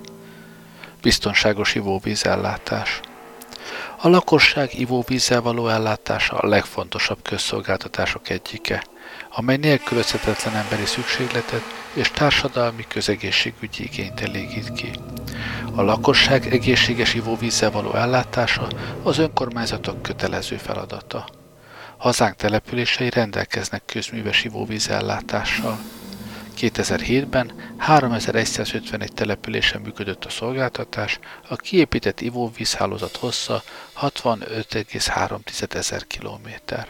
Biztonságos 1.01 1.75
ivóvízellátás. 1.75 2.99
A 3.97 4.09
lakosság 4.09 4.79
ivóvízzel 4.79 5.41
való 5.41 5.67
ellátása 5.67 6.37
a 6.37 6.47
legfontosabb 6.47 7.19
közszolgáltatások 7.21 8.29
egyike, 8.29 8.83
amely 9.29 9.57
nélkülözhetetlen 9.57 10.55
emberi 10.55 10.85
szükségletet 10.85 11.63
és 11.93 12.11
társadalmi 12.11 12.85
közegészségügyi 12.87 13.83
igényt 13.83 14.21
elégít 14.21 14.73
ki. 14.73 14.91
A 15.75 15.81
lakosság 15.81 16.53
egészséges 16.53 17.13
ivóvízzel 17.13 17.71
való 17.71 17.93
ellátása 17.93 18.67
az 19.03 19.17
önkormányzatok 19.17 20.01
kötelező 20.01 20.57
feladata. 20.57 21.27
Hazánk 21.97 22.35
települései 22.35 23.09
rendelkeznek 23.09 23.85
közműves 23.85 24.43
ivóvízellátással. 24.43 25.77
2007-ben 26.57 27.51
3151 27.77 29.13
településen 29.13 29.81
működött 29.81 30.25
a 30.25 30.29
szolgáltatás, 30.29 31.19
a 31.49 31.55
kiépített 31.55 32.21
ivóvízhálózat 32.21 33.17
hossza 33.17 33.63
65,3 34.01 35.75
ezer 35.75 36.07
kilométer. 36.07 36.87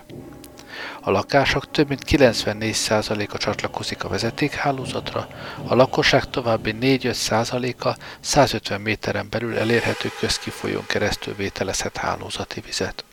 A 1.02 1.12
lakások 1.12 1.72
több 1.72 1.88
mint 1.88 2.04
94%-a 2.08 3.38
csatlakozik 3.38 4.04
a 4.04 4.08
vezetékhálózatra, 4.08 5.28
a 5.68 5.76
lakosság 5.76 6.30
további 6.30 6.76
4-5%-a 6.82 7.98
150 8.20 8.82
méteren 8.82 9.28
belül 9.30 9.58
elérhető 9.58 10.12
közkifolyón 10.20 10.86
keresztül 10.86 11.36
vételezhet 11.36 11.98
hálózati 11.98 12.62
vizet. 12.62 13.04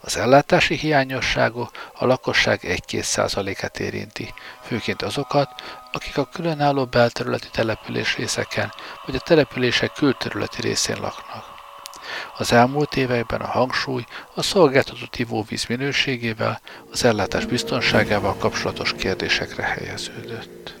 Az 0.00 0.16
ellátási 0.16 0.76
hiányosságok 0.76 1.70
a 1.94 2.06
lakosság 2.06 2.60
1-2 2.62 3.02
százalékát 3.02 3.78
érinti, 3.78 4.34
főként 4.62 5.02
azokat, 5.02 5.48
akik 5.92 6.18
a 6.18 6.24
különálló 6.24 6.84
belterületi 6.84 7.48
település 7.52 8.16
részeken 8.16 8.72
vagy 9.06 9.14
a 9.14 9.20
települések 9.20 9.92
külterületi 9.92 10.60
részén 10.60 10.96
laknak. 11.00 11.51
Az 12.36 12.52
elmúlt 12.52 12.96
években 12.96 13.40
a 13.40 13.46
hangsúly 13.46 14.04
a 14.34 14.42
szolgáltatott 14.42 15.16
ivóvíz 15.16 15.64
minőségével, 15.64 16.60
az 16.90 17.04
ellátás 17.04 17.44
biztonságával 17.46 18.36
kapcsolatos 18.36 18.94
kérdésekre 18.94 19.62
helyeződött. 19.62 20.80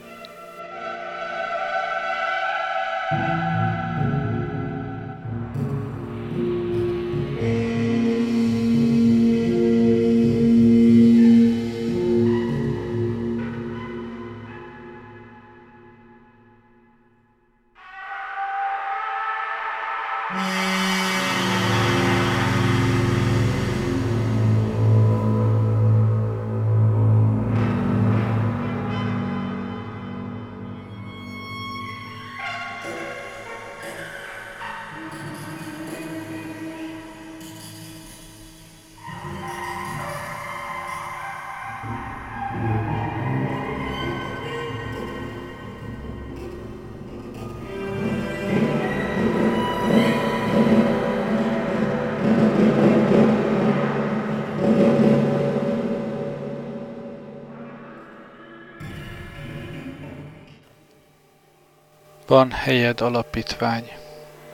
Van 62.42 62.50
helyed 62.50 63.00
alapítvány. 63.00 63.90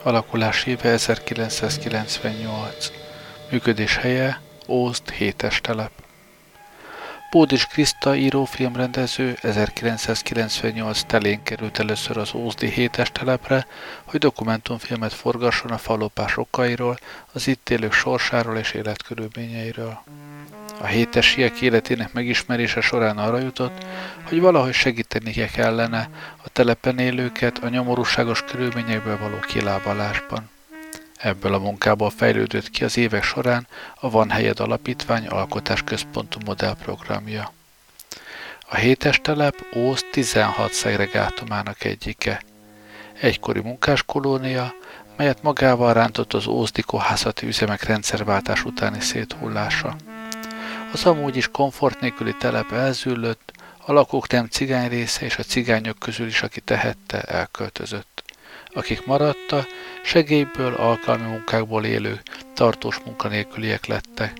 Alakulás 0.03 0.65
éve 0.65 0.89
1998. 0.89 2.91
Működés 3.51 3.97
helye 3.97 4.41
Ózd 4.67 5.09
hétes 5.09 5.61
telep. 5.61 5.91
Bódis 7.31 7.65
Kriszta 7.65 8.15
írófilmrendező 8.15 9.37
1998 9.41 11.03
telén 11.03 11.43
került 11.43 11.79
először 11.79 12.17
az 12.17 12.33
Ózdi 12.33 12.69
hétes 12.69 13.11
telepre, 13.11 13.67
hogy 14.03 14.19
dokumentumfilmet 14.19 15.13
forgasson 15.13 15.71
a 15.71 15.77
falopás 15.77 16.37
okairól, 16.37 16.97
az 17.31 17.47
itt 17.47 17.69
élők 17.69 17.93
sorsáról 17.93 18.57
és 18.57 18.71
életkörülményeiről. 18.71 20.03
A 20.81 20.85
hétesiek 20.85 21.61
életének 21.61 22.13
megismerése 22.13 22.81
során 22.81 23.17
arra 23.17 23.39
jutott, 23.39 23.85
hogy 24.27 24.39
valahogy 24.39 24.73
segítenie 24.73 25.47
kellene 25.47 26.09
a 26.43 26.49
telepen 26.49 26.99
élőket 26.99 27.57
a 27.57 27.69
nyomorúságos 27.69 28.43
körülményekből 28.43 29.17
való 29.17 29.39
kilábalásban. 29.39 30.49
Ebből 31.17 31.53
a 31.53 31.59
munkából 31.59 32.09
fejlődött 32.09 32.69
ki 32.69 32.83
az 32.83 32.97
évek 32.97 33.23
során 33.23 33.67
a 33.95 34.09
Van 34.09 34.29
Helyed 34.29 34.59
Alapítvány 34.59 35.27
Alkotás 35.27 35.83
Központú 35.83 36.39
modellprogramja. 36.45 37.53
A 38.69 38.75
hétes 38.75 39.19
telep 39.21 39.55
Ósz 39.75 40.05
16 40.11 40.73
szegregátumának 40.73 41.83
egyike. 41.83 42.41
Egykori 43.21 43.59
munkáskolónia, 43.59 44.73
melyet 45.17 45.41
magával 45.41 45.93
rántott 45.93 46.33
az 46.33 46.47
Ózdi 46.47 46.81
kohászati 46.81 47.47
üzemek 47.47 47.83
rendszerváltás 47.83 48.65
utáni 48.65 48.99
széthullása. 48.99 49.95
Az 50.91 51.05
amúgy 51.05 51.35
is 51.35 51.47
komfort 51.51 51.99
nélküli 51.99 52.35
telep 52.39 52.71
elzűlött, 52.71 53.51
a 53.77 53.91
lakók 53.91 54.29
nem 54.29 54.47
cigány 54.47 54.89
része, 54.89 55.25
és 55.25 55.37
a 55.37 55.43
cigányok 55.43 55.99
közül 55.99 56.27
is, 56.27 56.41
aki 56.41 56.61
tehette, 56.61 57.21
elköltözött. 57.21 58.23
Akik 58.73 59.05
maradta, 59.05 59.65
segélyből, 60.03 60.73
alkalmi 60.73 61.23
munkákból 61.23 61.85
élő, 61.85 62.21
tartós 62.53 62.99
munkanélküliek 63.05 63.85
lettek. 63.85 64.33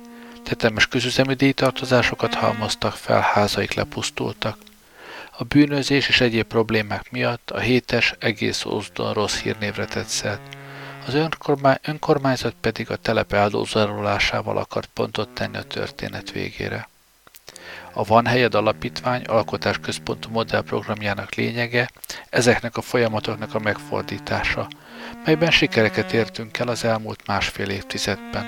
Tetemes 0.43 0.87
közüzemi 0.87 1.33
díjtartozásokat 1.33 2.33
halmoztak 2.33 2.93
fel, 2.93 3.21
házaik 3.21 3.73
lepusztultak. 3.73 4.57
A 5.37 5.43
bűnözés 5.43 6.07
és 6.07 6.21
egyéb 6.21 6.45
problémák 6.45 7.11
miatt 7.11 7.51
a 7.51 7.59
hétes 7.59 8.15
egész 8.19 8.65
Ózdon 8.65 9.13
rossz 9.13 9.39
hírnévre 9.39 9.85
tett 9.85 10.07
szert 10.07 10.58
az 11.09 11.15
önkormány, 11.15 11.77
önkormányzat 11.81 12.53
pedig 12.61 12.91
a 12.91 12.95
telep 12.95 13.33
eldózarolásával 13.33 14.57
akart 14.57 14.89
pontot 14.93 15.29
tenni 15.29 15.57
a 15.57 15.63
történet 15.63 16.31
végére. 16.31 16.89
A 17.93 18.03
Van 18.03 18.25
Helyed 18.25 18.55
Alapítvány 18.55 19.23
alkotásközpontú 19.23 20.29
modellprogramjának 20.31 21.33
lényege 21.33 21.89
ezeknek 22.29 22.77
a 22.77 22.81
folyamatoknak 22.81 23.55
a 23.55 23.59
megfordítása, 23.59 24.67
melyben 25.25 25.51
sikereket 25.51 26.13
értünk 26.13 26.57
el 26.57 26.67
az 26.67 26.83
elmúlt 26.83 27.27
másfél 27.27 27.69
évtizedben. 27.69 28.45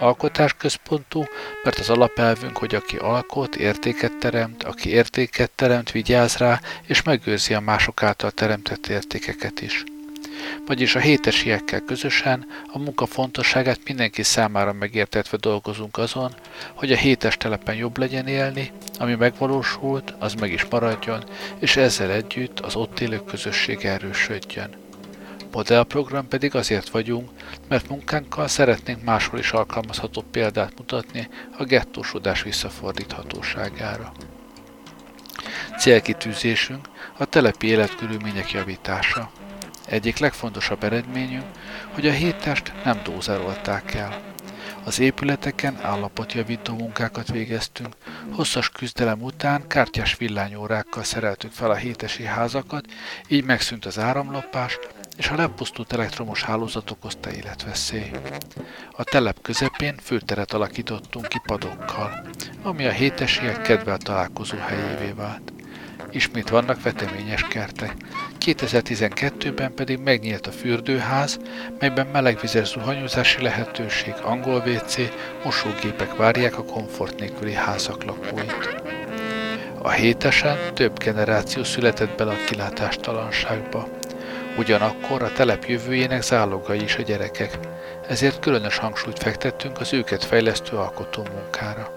Alkotásközpontú, 0.00 1.24
mert 1.62 1.78
az 1.78 1.90
alapelvünk, 1.90 2.56
hogy 2.56 2.74
aki 2.74 2.96
alkot, 2.96 3.56
értéket 3.56 4.16
teremt, 4.18 4.62
aki 4.62 4.88
értéket 4.88 5.50
teremt, 5.50 5.90
vigyáz 5.90 6.36
rá, 6.36 6.60
és 6.82 7.02
megőrzi 7.02 7.54
a 7.54 7.60
mások 7.60 8.02
által 8.02 8.30
teremtett 8.30 8.86
értékeket 8.86 9.60
is 9.60 9.84
vagyis 10.66 10.94
a 10.94 10.98
hétesiekkel 10.98 11.80
közösen 11.80 12.46
a 12.72 12.78
munka 12.78 13.06
fontosságát 13.06 13.80
mindenki 13.86 14.22
számára 14.22 14.72
megértetve 14.72 15.36
dolgozunk 15.36 15.98
azon, 15.98 16.34
hogy 16.74 16.92
a 16.92 16.96
hétes 16.96 17.36
telepen 17.36 17.74
jobb 17.74 17.98
legyen 17.98 18.26
élni, 18.26 18.70
ami 18.98 19.14
megvalósult, 19.14 20.14
az 20.18 20.34
meg 20.34 20.52
is 20.52 20.66
maradjon, 20.70 21.24
és 21.58 21.76
ezzel 21.76 22.10
együtt 22.10 22.60
az 22.60 22.74
ott 22.76 23.00
élő 23.00 23.22
közösség 23.24 23.84
erősödjön. 23.84 24.82
Modellprogram 25.52 26.28
pedig 26.28 26.54
azért 26.54 26.88
vagyunk, 26.88 27.30
mert 27.68 27.88
munkánkkal 27.88 28.48
szeretnénk 28.48 29.04
máshol 29.04 29.38
is 29.38 29.52
alkalmazható 29.52 30.24
példát 30.30 30.72
mutatni 30.76 31.28
a 31.58 31.64
gettósodás 31.64 32.42
visszafordíthatóságára. 32.42 34.12
Célkitűzésünk 35.78 36.88
a 37.18 37.24
telepi 37.24 37.66
életkörülmények 37.66 38.50
javítása. 38.50 39.30
Egyik 39.94 40.18
legfontosabb 40.18 40.84
eredményünk, 40.84 41.44
hogy 41.92 42.06
a 42.06 42.12
héttest 42.12 42.72
nem 42.84 43.00
dózerolták 43.04 43.94
el. 43.94 44.20
Az 44.84 44.98
épületeken 44.98 45.78
állapotjavító 45.82 46.74
munkákat 46.74 47.28
végeztünk, 47.28 47.94
hosszas 48.32 48.68
küzdelem 48.68 49.22
után 49.22 49.66
kártyás 49.66 50.16
villányórákkal 50.16 51.02
szereltük 51.02 51.52
fel 51.52 51.70
a 51.70 51.74
hétesi 51.74 52.24
házakat, 52.24 52.84
így 53.28 53.44
megszűnt 53.44 53.84
az 53.84 53.98
áramlopás, 53.98 54.78
és 55.16 55.28
a 55.28 55.36
lepusztult 55.36 55.92
elektromos 55.92 56.42
hálózat 56.42 56.90
okozta 56.90 57.32
életveszély. 57.32 58.10
A 58.92 59.04
telep 59.04 59.40
közepén 59.42 59.96
főteret 60.02 60.52
alakítottunk 60.52 61.28
ki 61.28 61.40
padokkal, 61.46 62.26
ami 62.62 62.86
a 62.86 62.90
hétesiek 62.90 63.62
kedvel 63.62 63.98
találkozó 63.98 64.56
helyévé 64.56 65.10
vált. 65.10 65.53
Ismét 66.14 66.48
vannak 66.48 66.82
veteményes 66.82 67.42
kertek. 67.42 67.94
2012-ben 68.46 69.74
pedig 69.74 69.98
megnyílt 69.98 70.46
a 70.46 70.50
fürdőház, 70.50 71.38
melyben 71.78 72.06
melegvizes 72.06 72.68
zuhanyozási 72.68 73.42
lehetőség, 73.42 74.14
angol 74.22 74.62
WC, 74.66 74.96
mosógépek 75.44 76.16
várják 76.16 76.58
a 76.58 76.64
komfort 76.64 77.18
nélküli 77.18 77.52
házak 77.52 78.04
lakóit. 78.04 78.82
A 79.82 79.90
hétesen 79.90 80.74
több 80.74 80.98
generáció 80.98 81.64
született 81.64 82.16
bele 82.16 82.32
a 82.32 82.44
kilátástalanságba. 82.46 83.88
Ugyanakkor 84.58 85.22
a 85.22 85.32
telep 85.32 85.64
jövőjének 85.64 86.22
zálogai 86.22 86.82
is 86.82 86.96
a 86.96 87.02
gyerekek, 87.02 87.58
ezért 88.08 88.40
különös 88.40 88.76
hangsúlyt 88.76 89.18
fektettünk 89.18 89.80
az 89.80 89.92
őket 89.92 90.24
fejlesztő 90.24 90.76
alkotó 90.76 91.26
munkára. 91.34 91.92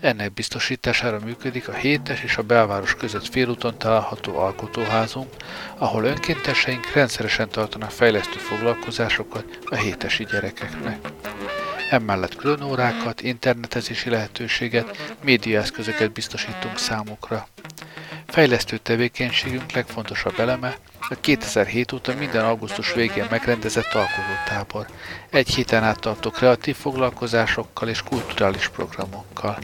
Ennek 0.00 0.32
biztosítására 0.32 1.18
működik 1.24 1.68
a 1.68 1.72
hétes 1.72 2.22
és 2.22 2.36
a 2.36 2.42
belváros 2.42 2.94
között 2.94 3.26
félúton 3.26 3.78
található 3.78 4.38
alkotóházunk, 4.38 5.34
ahol 5.76 6.04
önkénteseink 6.04 6.92
rendszeresen 6.94 7.48
tartanak 7.48 7.90
fejlesztő 7.90 8.38
foglalkozásokat 8.38 9.58
a 9.64 9.74
hétesi 9.74 10.24
gyerekeknek. 10.24 10.98
Emellett 11.90 12.36
különórákat, 12.36 13.20
internetezési 13.20 14.10
lehetőséget, 14.10 15.14
médiaeszközöket 15.24 16.12
biztosítunk 16.12 16.78
számukra. 16.78 17.48
Fejlesztő 18.30 18.76
tevékenységünk 18.76 19.72
legfontosabb 19.72 20.38
eleme 20.38 20.76
a 21.08 21.14
2007 21.20 21.92
óta 21.92 22.14
minden 22.14 22.44
augusztus 22.44 22.92
végén 22.92 23.26
megrendezett 23.30 23.92
alkotótábor, 23.92 24.86
egy 25.30 25.48
héten 25.48 25.82
át 25.82 26.00
tartó 26.00 26.30
kreatív 26.30 26.76
foglalkozásokkal 26.76 27.88
és 27.88 28.02
kulturális 28.02 28.68
programokkal. 28.68 29.58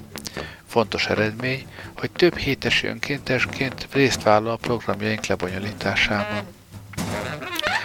Fontos 0.67 1.07
eredmény, 1.07 1.67
hogy 1.97 2.11
több 2.11 2.37
hétesi 2.37 2.87
önkéntesként 2.87 3.89
részt 3.93 4.23
vállal 4.23 4.53
a 4.53 4.57
programjaink 4.57 5.27
lebonyolításában. 5.27 6.43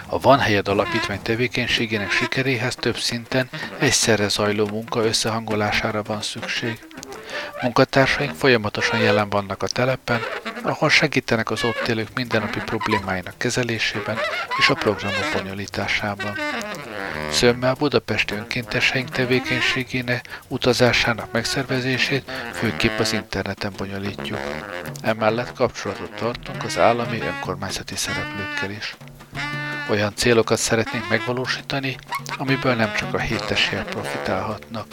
A 0.07 0.19
Van 0.19 0.39
Helyed 0.39 0.67
Alapítvány 0.67 1.21
tevékenységének 1.21 2.11
sikeréhez 2.11 2.75
több 2.75 2.97
szinten 2.97 3.49
egyszerre 3.79 4.27
zajló 4.27 4.67
munka 4.67 5.03
összehangolására 5.03 6.03
van 6.03 6.21
szükség. 6.21 6.79
Munkatársaink 7.61 8.35
folyamatosan 8.35 8.99
jelen 8.99 9.29
vannak 9.29 9.63
a 9.63 9.67
telepen, 9.67 10.19
ahol 10.63 10.89
segítenek 10.89 11.51
az 11.51 11.63
ott 11.63 11.87
élők 11.87 12.09
mindennapi 12.15 12.59
problémáinak 12.59 13.37
kezelésében 13.37 14.17
és 14.57 14.69
a 14.69 14.73
programok 14.73 15.25
bonyolításában. 15.33 16.35
Szömmel 17.31 17.73
Budapesti 17.73 18.33
önkénteseink 18.33 19.09
tevékenységének 19.09 20.39
utazásának 20.47 21.31
megszervezését 21.31 22.31
főképp 22.53 22.99
az 22.99 23.13
interneten 23.13 23.73
bonyolítjuk. 23.77 24.39
Emellett 25.01 25.53
kapcsolatot 25.53 26.15
tartunk 26.15 26.63
az 26.63 26.77
állami 26.77 27.21
önkormányzati 27.21 27.95
szereplőkkel 27.95 28.69
is. 28.69 28.95
Olyan 29.89 30.15
célokat 30.15 30.57
szeretnénk 30.57 31.09
megvalósítani, 31.09 31.97
amiből 32.37 32.73
nem 32.75 32.93
csak 32.95 33.13
a 33.13 33.19
hétesiek 33.19 33.85
profitálhatnak. 33.85 34.85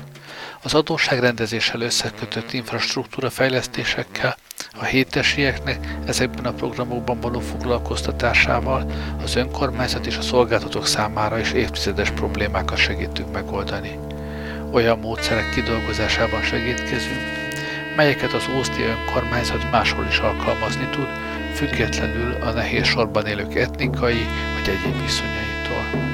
Az 0.62 0.74
adósságrendezéssel 0.74 1.80
összekötött 1.80 2.52
infrastruktúra 2.52 3.30
fejlesztésekkel, 3.30 4.36
a 4.80 4.84
hétesieknek 4.84 5.96
ezekben 6.06 6.44
a 6.44 6.52
programokban 6.52 7.20
való 7.20 7.40
foglalkoztatásával 7.40 8.90
az 9.22 9.36
önkormányzat 9.36 10.06
és 10.06 10.16
a 10.16 10.22
szolgáltatók 10.22 10.86
számára 10.86 11.38
is 11.38 11.52
évtizedes 11.52 12.10
problémákat 12.10 12.78
segítünk 12.78 13.32
megoldani. 13.32 13.98
Olyan 14.72 14.98
módszerek 14.98 15.50
kidolgozásában 15.50 16.42
segítkezünk, 16.42 17.20
melyeket 17.96 18.32
az 18.32 18.48
Ószti 18.56 18.82
önkormányzat 18.82 19.70
máshol 19.70 20.06
is 20.06 20.18
alkalmazni 20.18 20.88
tud, 20.90 21.08
függetlenül 21.54 22.32
a 22.40 22.50
nehéz 22.50 22.86
sorban 22.86 23.26
élők 23.26 23.54
etnikai 23.54 24.26
vagy 24.54 24.68
egyéb 24.68 25.02
viszonyaitól. 25.02 26.07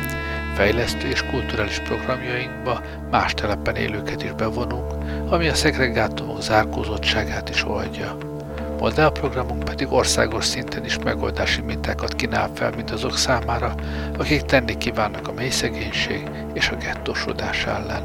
Fejlesztő 0.55 1.09
és 1.09 1.23
kulturális 1.23 1.79
programjainkba 1.79 2.81
más 3.11 3.35
telepen 3.35 3.77
élőket 3.77 4.23
is 4.23 4.33
bevonunk, 4.33 4.93
ami 5.29 5.49
a 5.49 5.55
szegregátumok 5.55 6.43
zárkózottságát 6.43 7.49
is 7.49 7.65
oldja. 7.65 8.17
Modellprogramunk 8.79 9.65
pedig 9.65 9.93
országos 9.93 10.45
szinten 10.45 10.85
is 10.85 10.99
megoldási 10.99 11.61
mintákat 11.61 12.15
kínál 12.15 12.51
fel 12.55 12.73
mindazok 12.77 13.17
számára, 13.17 13.75
akik 14.19 14.43
tenni 14.43 14.77
kívánnak 14.77 15.29
a 15.29 15.33
mély 15.33 15.51
szegénység 15.51 16.29
és 16.53 16.69
a 16.69 16.77
gettósodás 16.77 17.67
ellen. 17.67 18.03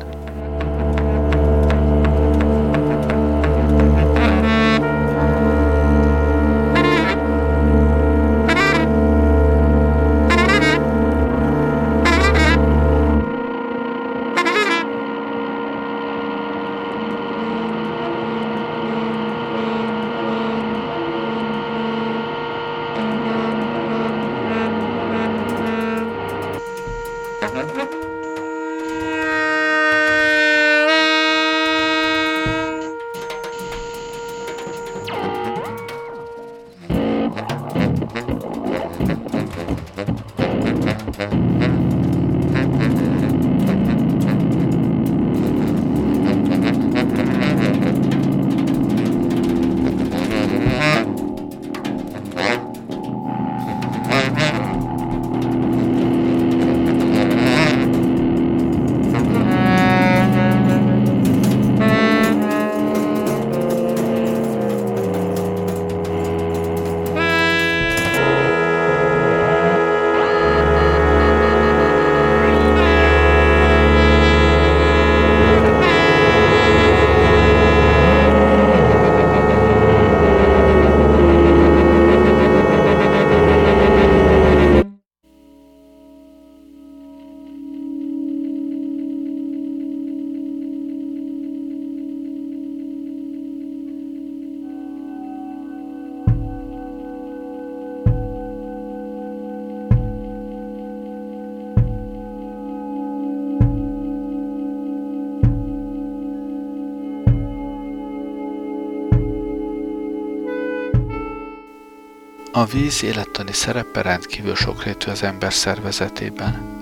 A 112.51 112.65
víz 112.65 113.03
élettani 113.03 113.53
szerepe 113.53 114.01
rendkívül 114.01 114.55
sokrétű 114.55 115.11
az 115.11 115.23
ember 115.23 115.53
szervezetében. 115.53 116.77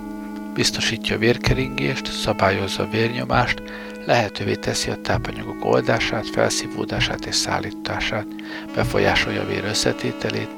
Biztosítja 0.54 1.16
a 1.16 1.18
vérkeringést, 1.18 2.12
szabályozza 2.12 2.82
a 2.82 2.88
vérnyomást, 2.88 3.62
lehetővé 4.04 4.54
teszi 4.54 4.90
a 4.90 5.00
tápanyagok 5.00 5.64
oldását, 5.64 6.28
felszívódását 6.28 7.26
és 7.26 7.34
szállítását, 7.34 8.26
befolyásolja 8.74 9.42
a 9.42 9.46
vér 9.46 9.64
összetételét, 9.64 10.50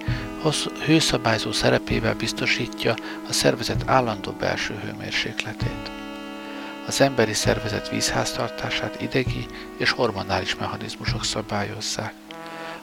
hőszabályzó 0.84 1.52
szerepével 1.52 2.14
biztosítja 2.14 2.94
a 3.28 3.32
szervezet 3.32 3.82
állandó 3.86 4.32
belső 4.32 4.74
hőmérsékletét. 4.84 5.90
Az 6.86 7.00
emberi 7.00 7.34
szervezet 7.34 7.88
vízháztartását 7.88 9.02
idegi 9.02 9.46
és 9.76 9.90
hormonális 9.90 10.56
mechanizmusok 10.56 11.24
szabályozzák. 11.24 12.12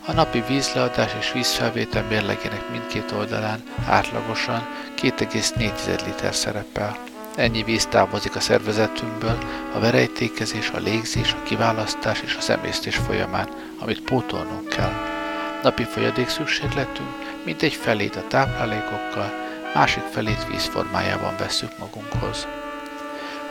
A 0.09 0.13
napi 0.13 0.43
vízleadás 0.47 1.15
és 1.19 1.31
vízfelvétel 1.31 2.03
mérlegének 2.03 2.69
mindkét 2.71 3.11
oldalán 3.11 3.63
átlagosan 3.87 4.67
2,4 5.01 6.05
liter 6.05 6.35
szerepel. 6.35 6.97
Ennyi 7.35 7.63
víz 7.63 7.85
távozik 7.85 8.35
a 8.35 8.39
szervezetünkből 8.39 9.37
a 9.73 9.79
verejtékezés, 9.79 10.69
a 10.69 10.77
légzés, 10.77 11.33
a 11.33 11.43
kiválasztás 11.43 12.21
és 12.21 12.35
az 12.39 12.49
emésztés 12.49 12.95
folyamán, 12.95 13.49
amit 13.79 14.01
pótolnunk 14.01 14.69
kell. 14.69 14.93
Napi 15.63 15.83
folyadék 15.83 16.29
szükségletünk 16.29 17.15
egy 17.59 17.73
felét 17.73 18.15
a 18.15 18.27
táplálékokkal, 18.27 19.31
másik 19.73 20.03
felét 20.03 20.47
víz 20.47 20.65
formájában 20.65 21.35
veszük 21.37 21.77
magunkhoz. 21.77 22.47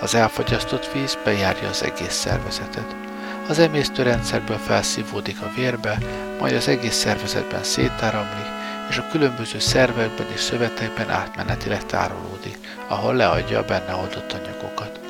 Az 0.01 0.15
elfogyasztott 0.15 0.93
víz 0.93 1.19
bejárja 1.25 1.69
az 1.69 1.83
egész 1.83 2.15
szervezetet. 2.15 3.06
Az 3.49 3.59
emésztőrendszerből 3.59 4.59
felszívódik 4.59 5.41
a 5.41 5.53
vérbe, 5.57 5.99
majd 6.41 6.55
az 6.55 6.69
egész 6.69 6.95
szervezetben 6.95 7.65
szétáramlik, 7.65 8.47
és 8.91 8.97
a 8.97 9.09
különböző 9.11 9.59
szervekben 9.59 10.27
és 10.33 10.41
szövetekben 10.41 11.11
átmenetileg 11.11 11.87
tárolódik, 11.87 12.59
ahol 12.87 13.15
leadja 13.15 13.59
a 13.59 13.65
benne 13.65 13.95
oldott 13.95 14.33
anyagokat. 14.33 15.01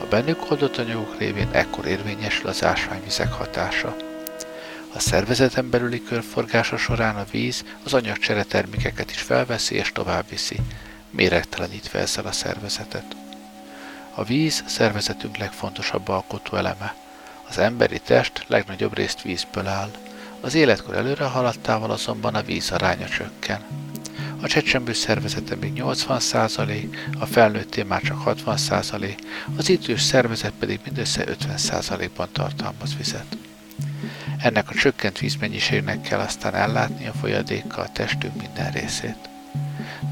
A 0.00 0.06
bennük 0.10 0.50
oldott 0.50 0.76
anyagok 0.76 1.18
révén 1.18 1.48
ekkor 1.52 1.86
érvényesül 1.86 2.48
az 2.48 2.64
ásványvizek 2.64 3.32
hatása. 3.32 3.96
A 4.94 4.98
szervezeten 4.98 5.70
belüli 5.70 6.02
körforgása 6.02 6.76
során 6.76 7.16
a 7.16 7.24
víz 7.30 7.64
az 7.84 7.94
anyagcsere 7.94 8.42
termékeket 8.42 9.10
is 9.10 9.20
felveszi 9.20 9.74
és 9.74 9.92
továbbviszi, 9.92 10.56
méregtelenítve 11.10 11.98
ezzel 11.98 12.26
a 12.26 12.32
szervezetet. 12.32 13.16
A 14.14 14.24
víz 14.24 14.64
szervezetünk 14.66 15.36
legfontosabb 15.36 16.08
alkotó 16.08 16.56
eleme. 16.56 16.94
Az 17.48 17.58
emberi 17.58 17.98
test 17.98 18.44
legnagyobb 18.46 18.94
részt 18.94 19.22
vízből 19.22 19.66
áll. 19.66 19.90
Az 20.40 20.54
életkor 20.54 20.94
előre 20.94 21.24
haladtával 21.24 21.90
azonban 21.90 22.34
a 22.34 22.42
víz 22.42 22.70
aránya 22.70 23.08
csökken. 23.08 23.60
A 24.40 24.46
csecsemő 24.46 24.92
szervezete 24.92 25.56
még 25.56 25.72
80%, 25.82 26.96
a 27.18 27.26
felnőtté 27.26 27.82
már 27.82 28.02
csak 28.02 28.22
60%, 28.24 29.16
az 29.56 29.68
idős 29.68 30.02
szervezet 30.02 30.52
pedig 30.58 30.80
mindössze 30.84 31.24
50%-ban 31.24 32.28
tartalmaz 32.32 32.96
vizet. 32.96 33.36
Ennek 34.38 34.70
a 34.70 34.74
csökkent 34.74 35.18
vízmennyiségnek 35.18 36.00
kell 36.00 36.20
aztán 36.20 36.54
ellátni 36.54 37.06
a 37.06 37.12
folyadékkal 37.12 37.84
a 37.84 37.92
testünk 37.92 38.36
minden 38.40 38.70
részét. 38.70 39.28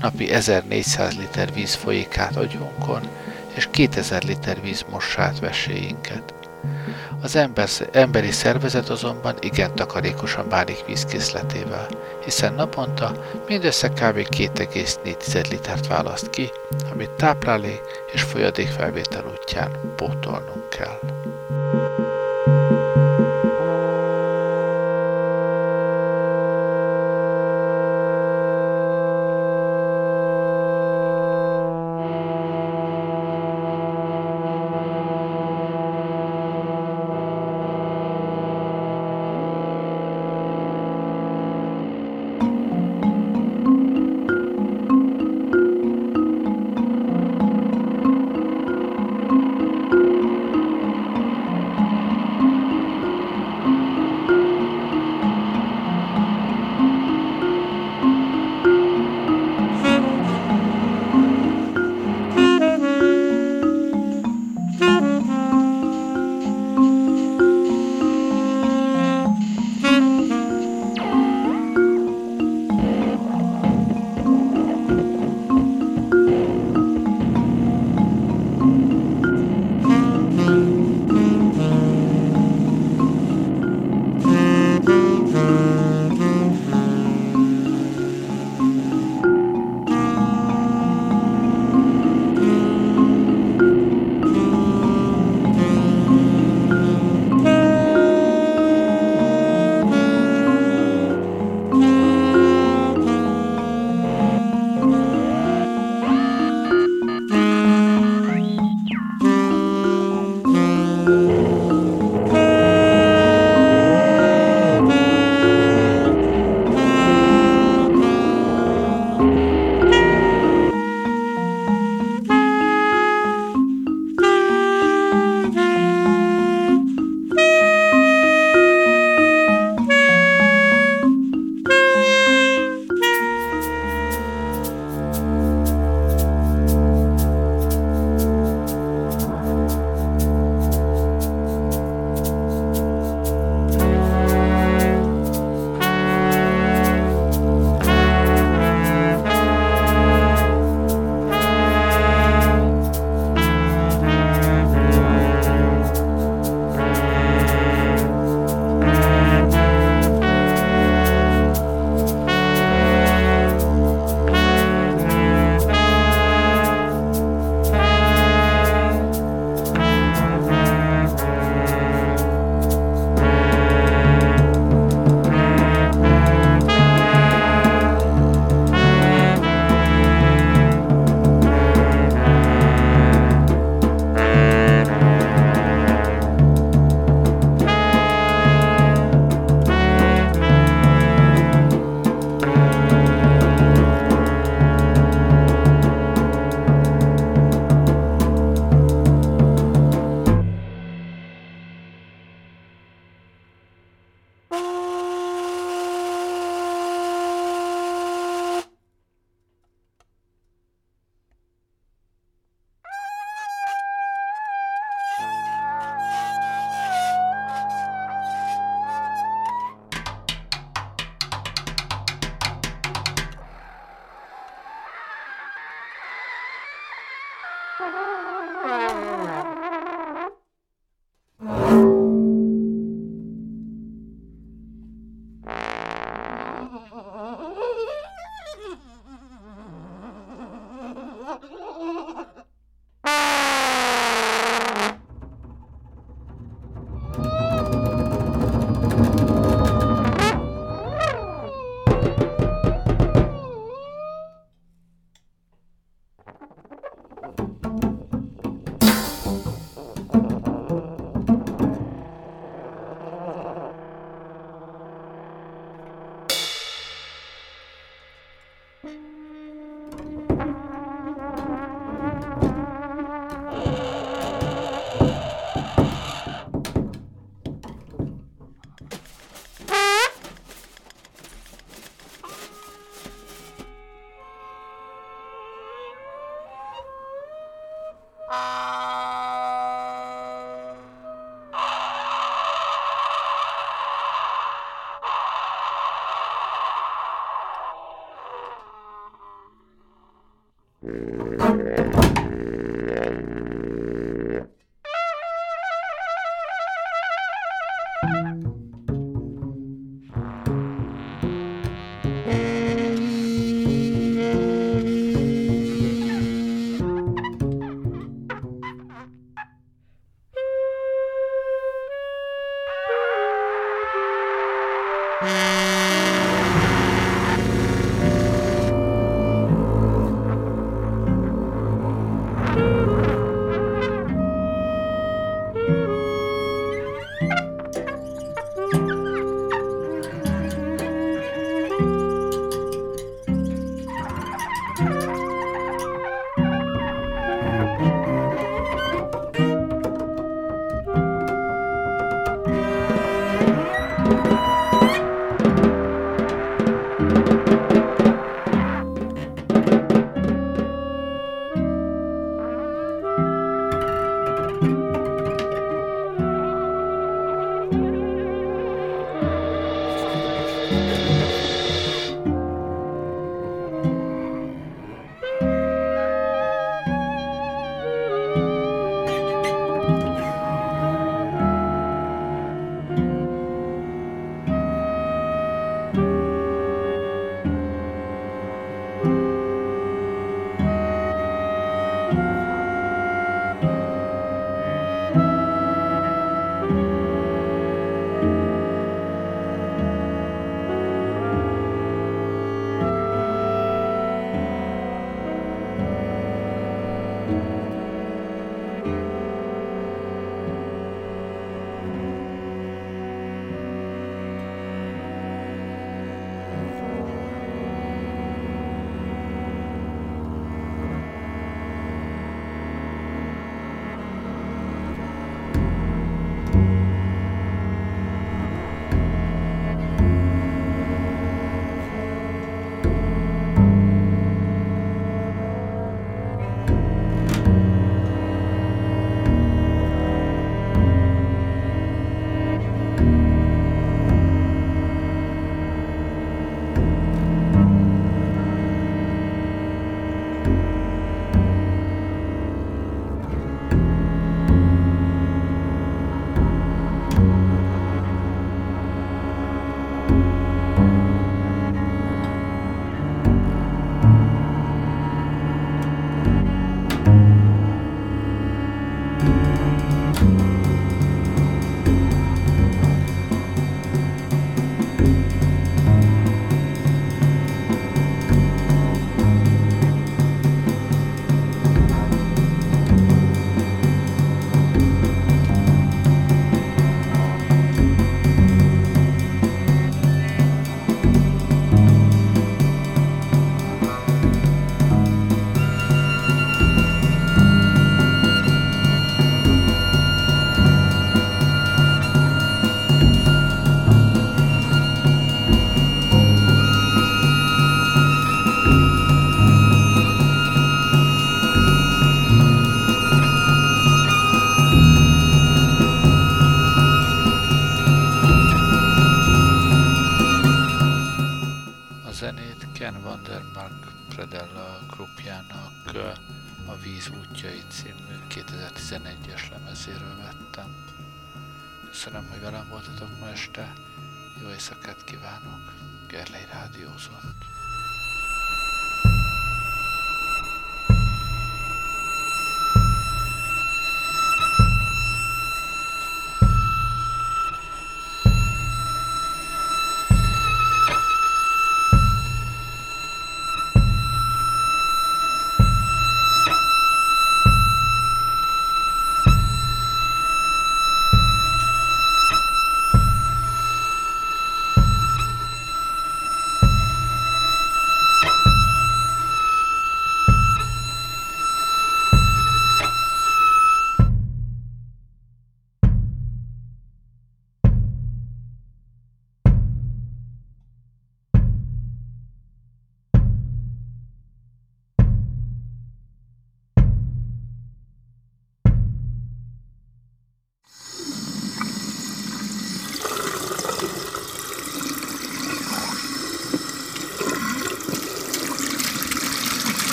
Napi 0.00 0.32
1400 0.32 1.16
liter 1.16 1.54
víz 1.54 1.74
folyik 1.74 2.18
át 2.18 2.36
agyunkon, 2.36 3.08
és 3.54 3.68
2000 3.70 4.22
liter 4.22 4.62
víz 4.62 4.84
mossát 4.90 5.38
veséinket. 5.38 6.34
Az 7.24 7.36
ember, 7.36 7.68
emberi 7.92 8.30
szervezet 8.30 8.88
azonban 8.88 9.36
igen 9.40 9.74
takarékosan 9.74 10.48
bánik 10.48 10.84
vízkészletével, 10.86 11.88
hiszen 12.24 12.54
naponta 12.54 13.12
mindössze 13.48 13.88
kb. 13.88 14.16
2,4 14.28 15.50
litert 15.50 15.86
választ 15.86 16.30
ki, 16.30 16.50
amit 16.92 17.10
táplálék 17.10 17.80
és 18.12 18.22
folyadékfelvétel 18.22 19.24
útján 19.32 19.70
pótolnunk 19.96 20.68
kell. 20.68 20.98